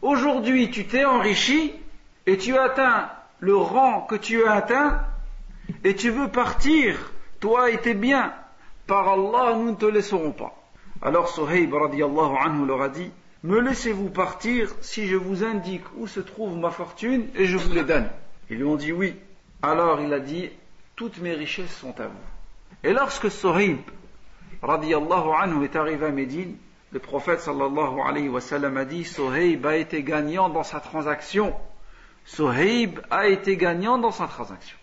Aujourd'hui, 0.00 0.70
tu 0.70 0.86
t'es 0.86 1.04
enrichi 1.04 1.72
et 2.26 2.38
tu 2.38 2.56
as 2.56 2.62
atteint 2.62 3.10
le 3.40 3.56
rang 3.56 4.02
que 4.02 4.14
tu 4.14 4.44
as 4.44 4.52
atteint 4.52 5.00
et 5.84 5.94
tu 5.94 6.10
veux 6.10 6.28
partir, 6.28 7.12
toi 7.40 7.70
et 7.70 7.78
tes 7.78 7.94
biens. 7.94 8.32
Par 8.86 9.08
Allah, 9.08 9.56
nous 9.56 9.70
ne 9.70 9.76
te 9.76 9.86
laisserons 9.86 10.32
pas. 10.32 10.54
Alors 11.00 11.28
Suhaib 11.28 11.72
radiallahu 11.72 12.36
anhu 12.44 12.66
leur 12.66 12.82
a 12.82 12.88
dit 12.88 13.10
me 13.43 13.59
laissez-vous 13.59 14.09
partir 14.09 14.69
si 14.81 15.07
je 15.07 15.15
vous 15.15 15.43
indique 15.43 15.83
où 15.95 16.07
se 16.07 16.19
trouve 16.19 16.57
ma 16.57 16.71
fortune 16.71 17.27
et 17.35 17.45
je 17.45 17.57
vous 17.57 17.73
les 17.73 17.83
donne 17.83 18.09
Ils 18.49 18.57
lui 18.57 18.63
ont 18.63 18.75
dit 18.75 18.91
oui. 18.91 19.15
Alors 19.61 20.01
il 20.01 20.13
a 20.13 20.19
dit 20.19 20.49
Toutes 20.95 21.19
mes 21.19 21.33
richesses 21.33 21.75
sont 21.75 21.99
à 21.99 22.07
vous. 22.07 22.27
Et 22.83 22.93
lorsque 22.93 23.29
Sohib, 23.29 23.79
radiallahu 24.61 25.29
anhu, 25.39 25.63
est 25.63 25.75
arrivé 25.75 26.07
à 26.07 26.11
Médine, 26.11 26.57
le 26.91 26.99
prophète 26.99 27.41
sallallahu 27.41 27.99
alayhi 28.05 28.29
wa 28.29 28.41
sallam 28.41 28.77
a 28.77 28.85
dit 28.85 29.03
Soheib 29.03 29.65
a 29.65 29.75
été 29.75 30.03
gagnant 30.03 30.49
dans 30.49 30.63
sa 30.63 30.79
transaction. 30.79 31.53
Soheib 32.25 32.99
a 33.09 33.27
été 33.27 33.57
gagnant 33.57 33.97
dans 33.97 34.11
sa 34.11 34.27
transaction. 34.27 34.77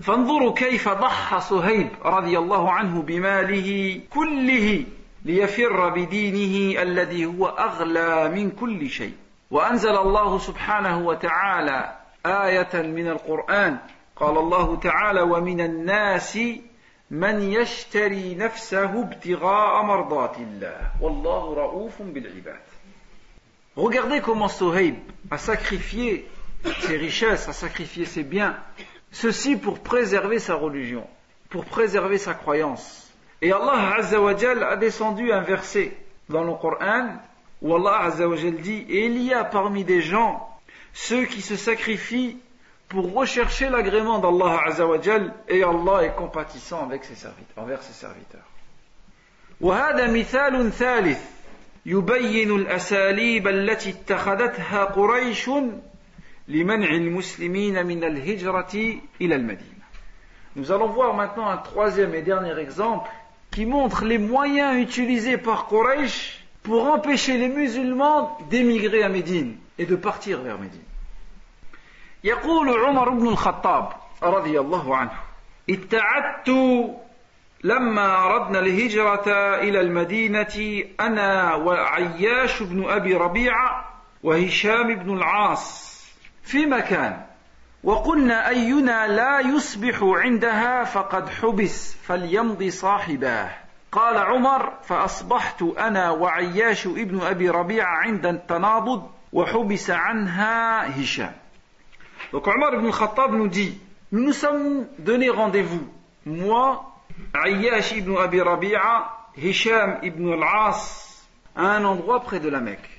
فانظروا 0.00 0.54
كيف 0.54 0.88
ضحى 0.88 1.40
صهيب 1.40 1.88
رضي 2.04 2.38
الله 2.38 2.70
عنه 2.70 3.02
بماله 3.02 4.00
كله 4.10 4.84
ليفر 5.29 5.89
بدينه 5.89 6.81
الذي 6.81 7.25
هو 7.25 7.45
أغلى 7.47 8.29
من 8.29 8.51
كل 8.51 8.89
شيء. 8.89 9.13
وأنزل 9.51 9.97
الله 9.97 10.39
سبحانه 10.39 10.97
وتعالى 11.07 11.95
آية 12.25 12.81
من 12.81 13.07
القرآن. 13.07 13.77
قال 14.15 14.37
الله 14.37 14.75
تعالى 14.75 15.21
ومن 15.21 15.61
الناس 15.61 16.39
من 17.11 17.41
يشتري 17.41 18.35
نفسه 18.35 19.01
ابتغاء 19.01 19.83
مرضات 19.83 20.37
الله. 20.37 20.77
والله 21.01 21.53
رؤوف 21.53 22.01
بالعباد. 22.01 22.65
Regardez 23.75 24.21
comment 24.21 24.47
Soheib 24.47 24.95
a 25.31 25.37
sacrifié 25.37 26.27
ses 26.81 26.97
richesses, 26.97 27.47
a 27.47 27.53
sacrifié 27.53 28.05
ses 28.05 28.23
biens, 28.23 28.57
ceci 29.11 29.55
pour 29.55 29.79
préserver 29.79 30.39
sa 30.39 30.55
religion, 30.55 31.05
pour 31.49 31.65
préserver 31.65 32.17
sa 32.17 32.33
croyance. 32.33 33.08
Et 33.42 33.52
Allah 33.52 33.96
Azzawajal 33.98 34.62
a 34.62 34.76
descendu 34.76 35.32
un 35.32 35.40
verset 35.40 35.96
dans 36.28 36.44
le 36.44 36.54
Coran 36.54 37.08
où 37.60 37.74
Allah 37.74 38.04
Azzawajal 38.04 38.56
dit 38.56 38.86
Et 38.88 39.06
il 39.06 39.22
y 39.22 39.32
a 39.32 39.44
parmi 39.44 39.84
des 39.84 40.00
gens 40.00 40.48
ceux 40.92 41.24
qui 41.26 41.42
se 41.42 41.56
sacrifient 41.56 42.38
pour 42.88 43.12
rechercher 43.12 43.68
l'agrément 43.68 44.18
d'Allah 44.18 44.62
Azzawajal 44.66 45.34
et 45.48 45.62
Allah 45.62 46.04
est 46.04 46.14
compatissant 46.14 46.84
avec 46.84 47.04
ses 47.04 47.16
serviteurs, 47.16 47.64
envers 47.64 47.82
ses 47.82 47.92
serviteurs. 47.92 48.46
وهذا 49.60 50.06
مثال 50.10 50.72
ثالث 50.72 51.18
يبين 51.86 52.56
الأساليب 52.56 53.48
التي 53.48 53.90
اتخذتها 53.90 54.84
قريش 54.84 55.50
لمنع 56.48 56.90
المسلمين 56.90 57.86
من 57.86 58.04
الهجرة 58.04 58.98
إلى 59.20 59.34
المدينة. 59.34 59.84
Nous 60.56 60.70
allons 60.70 60.88
voir 60.88 61.14
maintenant 61.14 61.48
un 61.48 61.56
troisième 61.56 62.14
et 62.14 62.22
dernier 62.22 62.58
exemple 62.58 63.10
qui 63.58 63.66
montre 63.66 64.04
les 64.04 64.18
moyens 64.18 64.80
utilisés 64.80 65.38
par 65.38 65.68
Quraysh 65.68 66.44
pour 66.62 66.86
empêcher 66.86 67.38
les 67.38 67.48
musulmans 67.48 68.36
d'émigrer 68.50 69.02
à 69.02 69.08
Médine 69.08 69.56
et 69.78 69.86
de 69.86 69.96
partir 69.96 70.40
vers 70.40 70.58
Médine. 70.58 70.80
يقول 72.24 72.84
عمر 72.84 73.08
بن 73.08 73.28
الخطاب 73.28 73.88
رضي 74.22 74.60
الله 74.60 74.96
عنه 74.96 75.12
اتعدت 75.70 76.48
لما 77.64 78.24
أردنا 78.26 78.58
الهجرة 78.58 79.28
إلى 79.60 79.80
المدينة 79.80 80.84
أنا 81.00 81.54
وعياش 81.54 82.62
بن 82.62 82.90
أبي 82.90 83.14
ربيعة 83.14 83.94
وهشام 84.22 84.94
بن 84.94 85.16
العاص 85.16 85.94
في 86.42 86.66
مكان 86.66 87.20
وقلنا 87.83 88.49
أينا 88.49 89.07
لا 89.07 89.39
يصبح 89.39 90.03
عندها 90.03 90.83
فقد 90.83 91.29
حبس 91.29 91.95
فليمضي 92.03 92.71
صاحباه 92.71 93.49
قال 93.91 94.17
عمر 94.17 94.73
فأصبحت 94.83 95.61
أنا 95.61 96.09
وعياش 96.09 96.87
ابن 96.87 97.21
أبي 97.21 97.49
ربيعة 97.49 97.95
عند 97.95 98.25
التناضد 98.25 99.03
وحبس 99.33 99.89
عنها 99.91 101.01
هشام 101.01 101.31
Donc 102.31 102.47
Omar 102.47 102.73
ibn 102.75 102.91
Khattab 102.91 103.31
nous 103.31 103.47
dit, 103.47 103.79
nous 104.11 104.25
nous 104.25 104.33
sommes 104.33 104.85
donné 104.99 105.29
rendez-vous, 105.29 105.87
moi, 106.25 106.93
Ayyash 107.33 107.93
ibn 107.93 108.17
Abi 108.17 108.41
Rabi'a, 108.41 109.09
Hisham 109.37 109.99
ibn 110.03 110.33
al-As, 110.33 111.25
à 111.55 111.77
un 111.77 111.85
endroit 111.85 112.19
près 112.19 112.39
de 112.39 112.49
la 112.49 112.59
Mecque. 112.59 112.89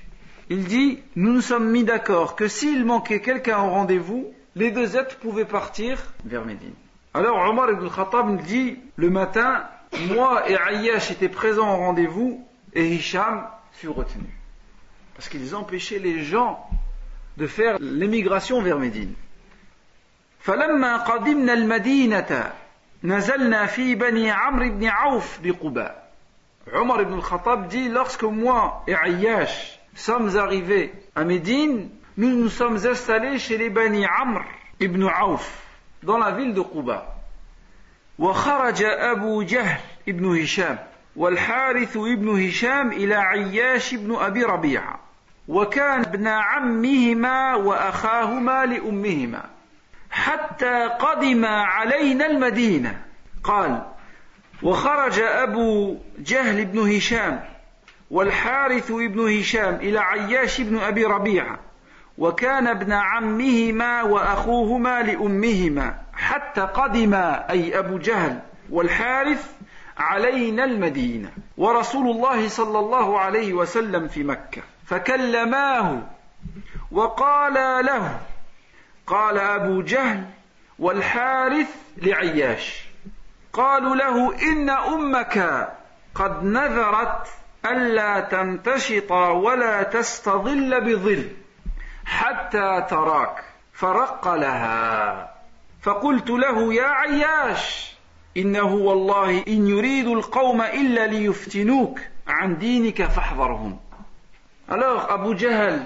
Il 0.49 0.65
dit, 0.65 0.99
nous 1.15 1.33
nous 1.33 1.41
sommes 1.41 1.69
mis 1.69 1.83
d'accord 1.83 2.35
que 2.35 2.47
s'il 2.47 2.83
manquait 2.83 3.21
quelqu'un 3.21 3.59
au 3.59 3.69
rendez-vous, 3.69 4.33
les 4.54 4.70
deux 4.70 4.96
êtres 4.96 5.16
pouvaient 5.18 5.44
partir 5.44 5.98
vers 6.24 6.44
Médine. 6.44 6.74
Alors 7.14 7.38
Omar 7.48 7.70
ibn 7.70 7.88
Khattab 7.88 8.28
nous 8.28 8.42
dit, 8.42 8.78
le 8.96 9.10
matin, 9.10 9.64
moi 10.08 10.48
et 10.50 10.54
Ayyash 10.54 11.10
étaient 11.10 11.28
présents 11.28 11.74
au 11.74 11.76
rendez-vous 11.78 12.46
et 12.74 12.86
Hisham 12.86 13.46
fut 13.72 13.88
retenu. 13.88 14.28
Parce 15.14 15.28
qu'ils 15.28 15.54
empêchaient 15.54 15.98
les 15.98 16.22
gens 16.22 16.68
de 17.36 17.46
faire 17.46 17.78
l'émigration 17.80 18.60
vers 18.62 18.78
Médine. 18.78 19.14
فلما 20.40 20.96
قدمنا 20.96 21.52
المدينة 21.52 22.52
نزلنا 23.04 23.66
في 23.66 23.94
بني 23.94 24.30
عمرو 24.30 24.68
بن 24.68 24.84
عوف 24.84 25.38
بقباء 25.42 26.06
Omar 26.72 27.00
ibn 27.00 27.14
al-Khattab 27.14 27.68
dit 27.68 27.88
lorsque 27.88 28.24
moi 28.24 28.82
et 28.88 28.94
Ayyash 28.94 29.78
sommes 29.94 30.36
arrivés 30.36 30.92
à 31.14 31.24
Médine, 31.24 31.88
nous 32.21 32.35
nous 32.35 32.49
sommes 32.49 32.77
installés 32.85 33.39
chez 33.39 33.57
les 33.57 33.71
Bani 33.71 34.05
Amr 34.05 34.43
ibn 34.79 35.03
Auf 35.05 35.65
dans 36.03 36.19
la 36.19 36.29
ville 36.31 36.53
de 36.53 36.61
Quba. 36.61 37.07
وخرج 38.19 38.83
أبو 38.83 39.41
جهل 39.41 39.79
ابن 40.07 40.41
هشام 40.41 40.77
والحارث 41.15 41.97
ابن 41.97 42.47
هشام 42.47 42.91
إلى 42.91 43.15
عياش 43.15 43.93
بن 43.95 44.15
أبي 44.15 44.43
ربيعة 44.43 44.99
وكان 45.47 45.99
ابن 45.99 46.27
عمهما 46.27 47.55
وأخاهما 47.55 48.65
لأمهما 48.65 49.43
حتى 50.11 50.87
قدم 50.99 51.45
علينا 51.45 52.25
المدينة 52.25 53.01
قال 53.43 53.81
وخرج 54.63 55.19
أبو 55.19 55.97
جهل 56.19 56.65
بن 56.65 56.95
هشام 56.95 57.43
والحارث 58.11 58.91
بن 58.91 59.39
هشام 59.39 59.75
إلى 59.75 59.99
عياش 59.99 60.61
بن 60.61 60.77
أبي 60.77 61.05
ربيعة 61.05 61.70
وكان 62.17 62.67
ابن 62.67 62.91
عمهما 62.91 64.03
وأخوهما 64.03 65.01
لأمهما 65.01 65.95
حتى 66.13 66.61
قدم 66.61 67.13
أي 67.49 67.79
أبو 67.79 67.97
جهل 67.97 68.39
والحارث 68.69 69.51
علينا 69.97 70.63
المدينة 70.63 71.31
ورسول 71.57 72.09
الله 72.09 72.47
صلى 72.47 72.79
الله 72.79 73.19
عليه 73.19 73.53
وسلم 73.53 74.07
في 74.07 74.23
مكة 74.23 74.61
فكلماه 74.85 76.01
وقال 76.91 77.85
له 77.85 78.19
قال 79.07 79.37
أبو 79.37 79.81
جهل 79.81 80.25
والحارث 80.79 81.75
لعياش 81.97 82.85
قالوا 83.53 83.95
له 83.95 84.41
إن 84.41 84.69
أمك 84.69 85.67
قد 86.15 86.43
نذرت 86.43 87.27
ألا 87.65 88.19
تنتشط 88.19 89.11
ولا 89.11 89.83
تستظل 89.83 90.81
بظل. 90.81 91.29
حتى 92.10 92.86
تراك 92.90 93.44
فرق 93.72 94.34
لها 94.34 95.34
فقلت 95.82 96.30
له 96.30 96.74
يا 96.74 96.86
عياش 96.86 97.92
إنه 98.36 98.74
والله 98.74 99.44
إن 99.48 99.66
يريد 99.66 100.06
القوم 100.06 100.62
إلا 100.62 101.06
ليفتنوك 101.06 102.00
عن 102.28 102.58
دينك 102.58 103.02
فاحذرهم 103.02 103.78
Alors 104.68 105.10
Abu 105.10 105.38
Jahl 105.38 105.80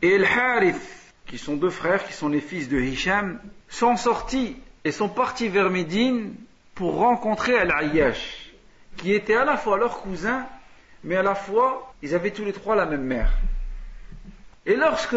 et 0.00 0.14
El 0.14 0.24
Harith 0.24 1.02
qui 1.32 1.38
sont 1.38 1.56
deux 1.56 1.70
frères, 1.70 2.04
qui 2.06 2.12
sont 2.12 2.28
les 2.28 2.42
fils 2.42 2.68
de 2.68 2.78
Hisham, 2.78 3.40
sont 3.68 3.96
sortis 3.96 4.56
et 4.84 4.92
sont 4.92 5.08
partis 5.08 5.48
vers 5.48 5.70
Médine 5.70 6.34
pour 6.74 6.96
rencontrer 6.96 7.56
Al-Ayyash, 7.56 8.52
qui 8.98 9.14
était 9.14 9.36
à 9.36 9.46
la 9.46 9.56
fois 9.56 9.78
leur 9.78 10.02
cousin, 10.02 10.46
mais 11.04 11.16
à 11.16 11.22
la 11.22 11.34
fois, 11.34 11.94
ils 12.02 12.14
avaient 12.14 12.32
tous 12.32 12.44
les 12.44 12.52
trois 12.52 12.76
la 12.76 12.84
même 12.84 13.04
mère. 13.04 13.32
Et 14.66 14.76
lorsque 14.76 15.16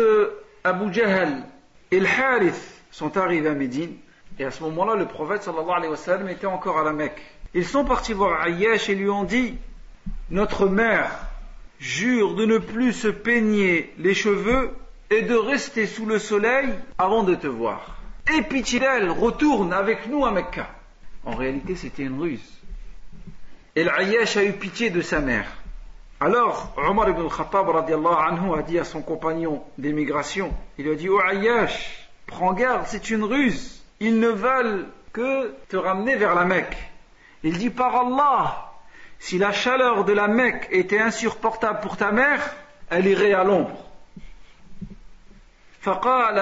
Abu 0.63 0.93
Jahl 0.93 1.43
et 1.91 1.99
Al-Harith 1.99 2.83
sont 2.91 3.17
arrivés 3.17 3.49
à 3.49 3.55
Médine, 3.55 3.97
et 4.39 4.45
à 4.45 4.51
ce 4.51 4.63
moment-là, 4.65 4.95
le 4.95 5.07
prophète 5.07 5.43
sallallahu 5.43 6.31
était 6.31 6.47
encore 6.47 6.79
à 6.79 6.85
la 6.85 6.93
Mecque. 6.93 7.21
Ils 7.55 7.67
sont 7.67 7.85
partis 7.85 8.13
voir 8.13 8.47
Ayyash 8.47 8.89
et 8.89 8.95
lui 8.95 9.09
ont 9.09 9.25
dit, 9.25 9.57
notre 10.31 10.67
mère 10.67 11.11
jure 11.79 12.35
de 12.35 12.45
ne 12.45 12.59
plus 12.59 12.93
se 12.93 13.09
peigner 13.09 13.93
les 13.99 14.15
cheveux 14.15 14.71
et 15.11 15.23
de 15.23 15.35
rester 15.35 15.87
sous 15.87 16.07
le 16.07 16.19
soleil 16.19 16.69
avant 16.99 17.23
de 17.23 17.35
te 17.35 17.47
voir. 17.47 17.97
Et 18.37 18.43
pitié 18.43 18.81
retourne 19.09 19.73
avec 19.73 20.07
nous 20.09 20.25
à 20.25 20.31
Mecca. 20.31 20.69
En 21.25 21.35
réalité, 21.35 21.75
c'était 21.75 22.05
une 22.05 22.21
ruse. 22.21 22.61
Et 23.75 23.85
l'Ayyash 23.85 24.37
a 24.37 24.45
eu 24.45 24.53
pitié 24.53 24.91
de 24.91 25.01
sa 25.01 25.21
mère. 25.21 25.60
Alors, 26.20 26.74
Omar 26.78 27.10
ibn 27.10 27.28
Khattab 27.28 27.70
anhu 27.70 28.58
a 28.58 28.62
dit 28.62 28.80
à 28.80 28.86
son 28.86 29.02
compagnon 29.02 29.64
d'émigration, 29.78 30.54
il 30.78 30.90
a 30.90 30.96
dit, 30.96 31.10
oh 31.10 31.20
Ayyash, 31.22 32.10
prends 32.26 32.54
garde, 32.54 32.86
c'est 32.88 33.10
une 33.10 33.24
ruse. 33.24 33.84
Ils 34.00 34.20
ne 34.20 34.30
veulent 34.30 34.88
que 35.12 35.54
te 35.68 35.78
ramener 35.78 36.16
vers 36.16 36.36
la 36.36 36.46
Mecque. 36.46 36.78
Il 37.44 37.58
dit, 37.58 37.70
par 37.70 37.96
Allah, 37.96 38.72
si 39.20 39.38
la 39.38 39.52
chaleur 39.52 40.06
de 40.06 40.14
la 40.14 40.28
Mecque 40.28 40.68
était 40.72 41.00
insupportable 41.00 41.80
pour 41.82 41.98
ta 41.98 42.12
mère, 42.12 42.56
elle 42.90 43.08
irait 43.08 43.34
à 43.34 43.44
l'ombre. 43.44 43.86
فقال 45.86 46.40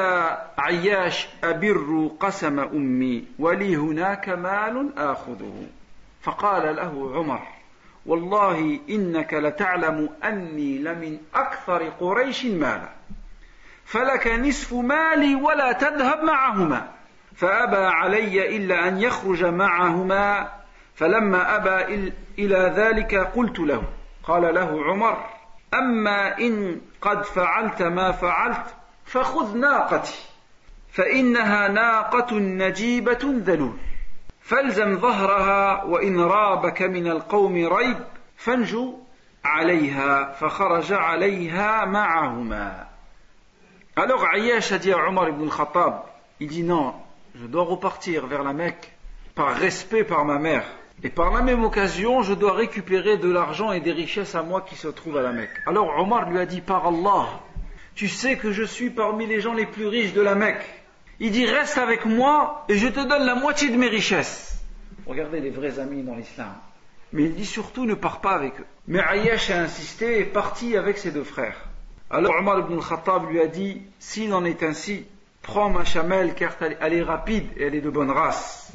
عياش 0.58 1.28
أبر 1.44 2.12
قسم 2.20 2.60
أمي 2.60 3.26
ولي 3.40 3.76
هناك 3.76 4.30
مال 4.30 4.98
آخذه 4.98 5.54
فقال 6.22 6.76
له 6.76 7.12
عمر 7.16 7.42
والله 8.09 8.81
إنك 8.91 9.35
لتعلم 9.35 10.09
أني 10.25 10.79
لمن 10.79 11.19
أكثر 11.35 11.89
قريش 11.89 12.45
مالا. 12.45 12.89
فلك 13.85 14.27
نصف 14.27 14.73
مالي 14.73 15.35
ولا 15.35 15.73
تذهب 15.73 16.25
معهما. 16.25 16.89
فأبى 17.37 17.77
علي 17.77 18.57
إلا 18.57 18.89
أن 18.89 19.01
يخرج 19.01 19.45
معهما. 19.45 20.49
فلما 20.95 21.57
أبى 21.57 22.13
إلى 22.39 22.73
ذلك 22.77 23.15
قلت 23.15 23.59
له 23.59 23.83
قال 24.23 24.55
له 24.55 24.85
عمر 24.85 25.25
أما 25.75 26.39
إن 26.39 26.81
قد 27.01 27.25
فعلت 27.25 27.83
ما 27.83 28.13
فعلت 28.13 28.67
فخذ 29.05 29.57
ناقتي 29.57 30.19
فإنها 30.93 31.69
ناقة 31.69 32.35
نجيبة 32.39 33.19
ذلول. 33.25 33.79
فالزم 34.48 34.98
ظهرها 34.98 35.84
وإن 35.84 36.20
رابك 36.20 36.82
من 36.82 37.08
القوم 37.08 37.56
ريب 37.56 37.98
فانجو 38.38 39.00
عليها 39.46 40.32
فخرج 40.32 40.94
عليها 40.94 41.86
معهما 41.86 42.88
Alors 43.96 44.26
Ayyash 44.34 44.72
a 44.72 44.80
dit 44.80 44.92
à 44.92 45.08
Omar 45.08 45.30
ibn 45.30 45.44
al-Khattab, 45.44 46.02
il 46.40 46.48
dit 46.48 46.64
non, 46.64 46.96
je 47.36 47.46
dois 47.46 47.64
repartir 47.64 48.26
vers 48.26 48.42
la 48.44 48.52
Mecque 48.52 48.92
par 49.36 49.56
respect 49.56 50.04
par 50.04 50.26
ma 50.26 50.40
mère. 50.40 50.66
Et 51.04 51.10
par 51.10 51.32
la 51.32 51.42
même 51.42 51.64
occasion, 51.64 52.24
je 52.24 52.34
dois 52.34 52.54
récupérer 52.54 53.18
de 53.18 53.30
l'argent 53.30 53.72
et 53.72 53.82
des 53.82 53.92
richesses 53.92 54.34
à 54.36 54.42
moi 54.42 54.62
qui 54.62 54.76
se 54.76 54.88
trouvent 54.88 55.18
à 55.18 55.22
la 55.22 55.32
Mecque. 55.32 55.62
Alors 55.68 56.00
Omar 56.00 56.30
lui 56.30 56.40
a 56.40 56.46
dit, 56.48 56.62
par 56.62 56.88
Allah, 56.88 57.40
tu 57.94 58.08
sais 58.08 58.38
que 58.38 58.52
je 58.52 58.64
suis 58.64 58.90
parmi 58.90 59.28
les 59.28 59.42
gens 59.42 59.54
les 59.54 59.68
plus 59.68 59.88
riches 59.88 60.14
de 60.14 60.22
la 60.22 60.34
Mecque. 60.34 60.66
Il 61.21 61.33
dit 61.33 61.47
reste 61.47 61.79
avec 61.79 62.05
moi 62.05 62.65
et 62.69 62.79
je 62.79 62.87
te 62.87 63.01
donne 63.01 63.25
la 63.25 63.35
moitié 63.35 63.71
de 63.71 63.77
mes 63.77 63.89
richesses. 63.89 64.63
Regardez 65.07 65.41
les 65.41 65.51
vrais 65.51 65.81
amis 65.81 66.03
dans 66.03 66.15
l'islam. 66.15 66.55
Mais 67.13 67.25
il 67.25 67.35
dit 67.35 67.47
surtout 67.47 67.87
ne 67.87 67.95
pars 67.95 68.21
pas 68.21 68.33
avec 68.33 68.61
eux. 68.61 68.67
Mais 68.87 69.01
Ayyash 69.01 69.51
a 69.51 69.63
insisté 69.63 70.19
et 70.19 70.21
est 70.21 70.25
parti 70.25 70.77
avec 70.77 70.99
ses 70.99 71.11
deux 71.11 71.25
frères. 71.25 71.69
Alors 72.11 72.37
Omar 72.39 72.61
ibn 72.61 72.75
al-Khattab 72.75 73.31
lui 73.31 73.41
a 73.41 73.49
dit 73.49 73.83
S'il 73.99 74.33
en 74.33 74.45
est 74.45 74.63
ainsi, 74.63 75.07
prends 75.43 75.71
ma 75.71 75.85
chamelle 75.85 76.35
car 76.35 76.57
elle 76.61 76.95
est 76.95 77.03
rapide 77.03 77.47
et 77.57 77.65
elle 77.65 77.75
est 77.75 77.81
de 77.81 77.91
bonne 77.91 78.11
race. 78.11 78.71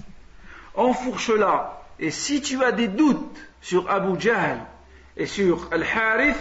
Enfourche-la 0.75 1.81
et 1.99 2.11
si 2.11 2.41
tu 2.41 2.61
as 2.63 2.71
des 2.73 2.89
doutes 2.89 3.39
sur 3.61 3.89
Abu 3.89 4.19
Jahl 4.19 4.59
et 5.15 5.27
sur 5.27 5.69
Al-Harith, 5.71 6.35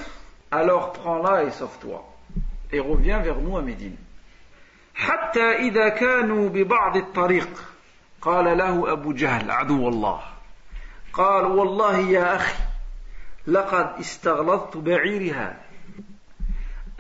alors 0.51 0.93
prends-la 0.93 1.45
et 1.45 1.51
sauve-toi. 1.53 2.05
Et 2.73 2.81
reviens 2.81 3.21
vers 3.21 3.39
nous 3.39 3.57
à 3.57 3.63
Médine. 3.63 3.97
حتى 4.95 5.53
إذا 5.53 5.89
كانوا 5.89 6.49
ببعض 6.49 6.97
الطريق. 6.97 7.49
قال 8.21 8.59
له 8.59 8.93
أبو 8.93 9.13
جهل 9.13 9.51
عدو 9.51 9.89
الله. 9.89 10.21
قال 11.13 11.45
والله 11.45 11.99
يا 11.99 12.37
أخي 12.37 12.63
لقد 13.47 13.93
استغلظت 14.01 14.77
بعيري 14.77 15.33
هذا. 15.33 15.61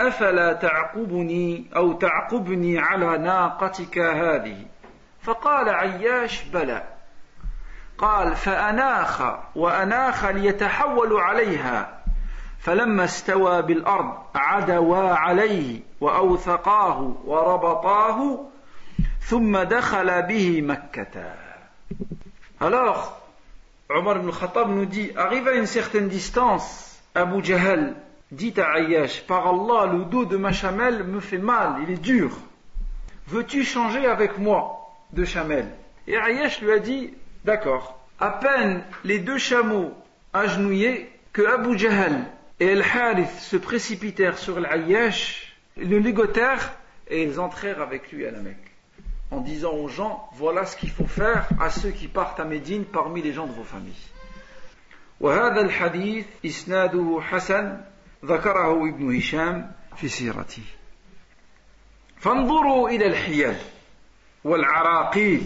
أفلا 0.00 0.52
تعقبني 0.52 1.64
أو 1.76 1.92
تعقبني 1.92 2.78
على 2.78 3.18
ناقتك 3.18 3.98
هذه؟ 3.98 4.66
فقال 5.22 5.68
عياش 5.68 6.42
بلى. 6.42 6.84
قال 7.98 8.36
فأناخ 8.36 9.22
وأناخ 9.56 10.24
ليتحول 10.24 11.20
عليها. 11.20 12.01
فلما 12.61 13.03
استوى 13.03 13.61
بالأرض 13.61 14.13
عدوا 14.35 14.97
عليه 14.97 15.79
وأوثقاه 16.01 17.15
وربطاه 17.25 18.45
ثم 19.21 19.57
دخل 19.57 20.21
به 20.21 20.61
مكة 20.61 21.33
Alors, 22.59 23.21
Omar 23.89 24.17
ibn 24.17 24.31
Khattab 24.31 24.69
nous 24.69 24.85
dit, 24.85 25.11
arrivé 25.15 25.51
à 25.51 25.53
une 25.53 25.67
certaine 25.67 26.09
distance, 26.09 26.99
Abu 27.13 27.43
Jahl 27.43 27.93
dit 28.31 28.53
à 28.57 28.79
Ayyash, 28.79 29.21
par 29.27 29.47
Allah, 29.47 29.93
le 29.93 30.05
dos 30.05 30.25
de 30.25 30.37
ma 30.37 30.51
chamelle 30.51 31.03
me 31.03 31.19
fait 31.19 31.37
mal, 31.37 31.75
il 31.83 31.93
est 31.93 32.01
dur. 32.01 32.31
Veux-tu 33.27 33.63
changer 33.63 34.07
avec 34.07 34.39
moi 34.39 34.91
de 35.13 35.23
chamelle 35.23 35.69
Et 36.07 36.15
Ayyash 36.15 36.61
lui 36.61 36.71
a 36.71 36.79
dit, 36.79 37.13
d'accord. 37.45 37.97
À 38.19 38.31
peine 38.31 38.83
les 39.03 39.19
deux 39.19 39.37
chameaux 39.37 39.93
agenouillés 40.33 41.09
que 41.31 41.43
Abu 41.43 41.77
Jahl 41.77 42.25
et 42.61 42.71
Al-Harith 42.71 43.39
se 43.39 43.57
précipitèrent 43.57 44.37
sur 44.37 44.59
l'Ayyash, 44.59 45.55
le 45.77 45.99
ligotèrent 45.99 46.73
et 47.07 47.23
ils 47.23 47.39
entrèrent 47.39 47.81
avec 47.81 48.11
lui 48.11 48.25
à 48.25 48.31
la 48.31 48.39
Mecque. 48.39 48.57
En 49.29 49.41
disant 49.41 49.73
aux 49.73 49.89
gens, 49.89 50.29
voilà 50.33 50.65
ce 50.65 50.75
qu'il 50.77 50.89
faut 50.89 51.05
faire 51.05 51.47
à 51.59 51.69
ceux 51.69 51.91
qui 51.91 52.07
partent 52.07 52.39
à 52.39 52.45
Médine 52.45 52.85
parmi 52.85 53.21
les 53.21 53.33
gens 53.33 53.45
de 53.45 53.53
vos 53.53 53.63
familles. 53.63 54.07
وهذا 55.19 55.61
الحديث 55.61 56.25
إسناده 56.45 57.19
حسن 57.21 57.81
ذكره 58.25 58.89
ابن 58.89 59.17
هشام 59.17 59.71
في 59.95 60.07
سيرته 60.07 60.63
فانظروا 62.19 62.89
إلى 62.89 63.07
الحيل 63.07 63.55
والعراقيل 64.43 65.43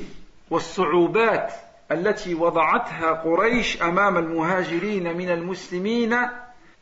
والصعوبات 0.49 1.53
التي 1.91 2.35
وضعتها 2.35 3.11
قريش 3.11 3.81
أمام 3.81 4.17
المهاجرين 4.17 5.17
من 5.17 5.29
المسلمين 5.29 6.17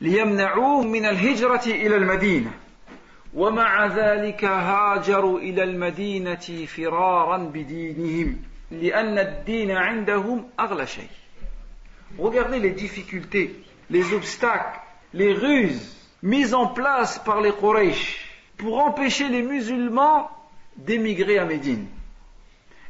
ليمنعوهم 0.03 0.91
من 0.91 1.05
الهجرة 1.05 1.65
إلى 1.65 1.95
المدينة 1.95 2.51
ومع 3.33 3.85
ذلك 3.85 4.45
هاجروا 4.45 5.39
إلى 5.39 5.63
المدينة 5.63 6.65
فرارا 6.65 7.37
بدينهم 7.37 8.37
لأن 8.71 9.17
الدين 9.17 9.71
عندهم 9.71 10.49
أغلى 10.59 10.87
شيء 10.87 11.09
Regardez 12.17 12.59
les 12.59 12.71
difficultés, 12.71 13.55
les 13.91 14.13
obstacles, 14.13 14.79
les 15.13 15.31
ruses 15.31 15.95
mises 16.23 16.55
en 16.55 16.65
place 16.65 17.19
par 17.19 17.39
les 17.39 17.51
Quraysh 17.51 18.25
pour 18.57 18.79
empêcher 18.79 19.29
les 19.29 19.43
musulmans 19.43 20.29
d'émigrer 20.75 21.37
à 21.37 21.45
Médine. 21.45 21.85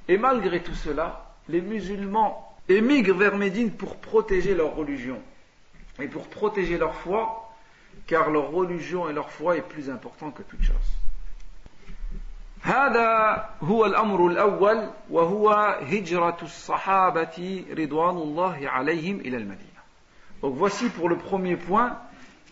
Et 0.08 0.18
malgré 0.18 0.64
tout 0.64 0.74
cela, 0.74 1.36
les 1.50 1.60
musulmans 1.60 2.56
émigrent 2.70 3.18
vers 3.18 3.36
Médine 3.36 3.72
pour 3.72 3.98
protéger 3.98 4.56
leur 4.56 4.74
religion 4.74 5.22
et 6.00 6.08
pour 6.08 6.28
protéger 6.28 6.78
leur 6.78 6.96
foi, 6.96 7.52
car 8.08 8.30
leur 8.30 8.52
religion 8.52 9.10
et 9.10 9.14
leur 9.14 9.30
foi 9.30 9.58
est 9.58 9.62
plus 9.62 9.90
important 9.90 10.32
que 10.32 10.44
toute 10.44 10.64
chose. 10.64 10.96
هذا 12.62 13.50
هو 13.64 13.86
الأمر 13.86 14.28
الأول 14.28 14.90
وهو 15.10 15.50
هجرة 15.82 16.38
الصحابة 16.42 17.66
رضوان 17.78 18.18
الله 18.18 18.70
عليهم 18.70 19.20
إلى 19.20 19.38
المدينة. 19.38 19.80
Donc 20.42 20.56
voici 20.56 20.90
pour 20.90 21.10
le 21.10 21.18
premier 21.18 21.56
point 21.56 21.98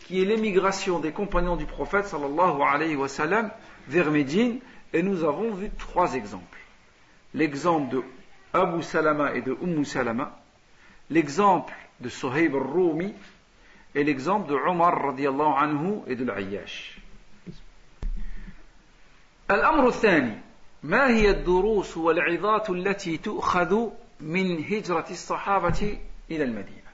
qui 0.05 0.21
est 0.21 0.25
l'émigration 0.25 0.99
des 0.99 1.11
compagnons 1.11 1.57
du 1.57 1.65
prophète 1.65 2.05
sallallahu 2.05 2.61
alayhi 2.61 2.95
wa 2.95 3.07
sallam 3.09 3.49
vers 3.87 4.09
Médine 4.09 4.59
et 4.93 5.03
nous 5.03 5.23
avons 5.23 5.53
vu 5.53 5.69
trois 5.77 6.15
exemples. 6.15 6.57
L'exemple 7.33 7.95
de 7.95 8.03
Abu 8.53 8.83
Salama 8.83 9.33
et 9.35 9.41
de 9.41 9.57
Umm 9.61 9.83
Salama, 9.83 10.39
l'exemple 11.09 11.73
de 12.01 12.09
Suhaib 12.09 12.55
al-Rumi 12.55 13.13
et 13.95 14.03
l'exemple 14.03 14.49
de 14.49 14.55
Omar 14.55 15.01
radiallahu 15.01 15.53
anhu 15.57 16.01
et 16.07 16.15
de 16.15 16.23
l'Ayyash. 16.23 16.99
الأمر 19.51 19.87
الثاني 19.87 20.37
ما 20.83 21.07
هي 21.09 21.29
الدروس 21.29 21.97
والعظات 21.97 22.69
التي 22.69 23.17
تؤخذ 23.17 23.89
من 24.19 24.63
هجرة 24.63 25.05
الصحابة 25.11 25.97
إلى 26.31 26.43
المدينة 26.43 26.87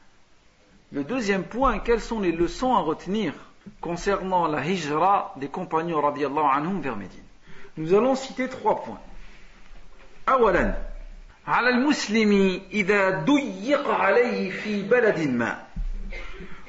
Le 0.92 1.04
deuxième 1.04 1.44
point, 1.44 1.80
quelles 1.80 2.02
sont 2.02 2.20
les 2.20 2.32
leçons 2.32 2.76
à 2.76 2.80
retenir 2.82 3.34
concernant 3.82 4.46
la 4.48 4.64
hijra 4.64 5.34
des 5.38 5.48
compagnons 5.48 6.00
radiallahu 6.00 6.46
anhum 6.46 6.82
vers 6.82 6.96
Médine 6.96 7.24
Nous 7.78 7.96
allons 7.96 8.16
citer 8.16 8.48
trois 8.48 8.84
points. 8.84 9.02
أولا 10.30 10.76
على 11.49 11.69
المسلم 11.69 12.61
إذا 12.73 13.11
ضيق 13.11 13.89
عليه 13.89 14.51
في 14.51 14.83
بلد 14.83 15.29
ما 15.29 15.63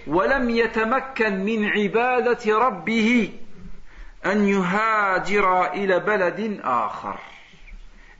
ولم 0.08 0.50
يتمكن 0.50 1.46
من 1.46 1.66
عبادة 1.66 2.58
ربه 2.58 3.30
أن 4.26 4.48
يهاجر 4.48 5.74
إلى 5.74 6.00
بلد 6.00 6.60
آخر 6.64 7.20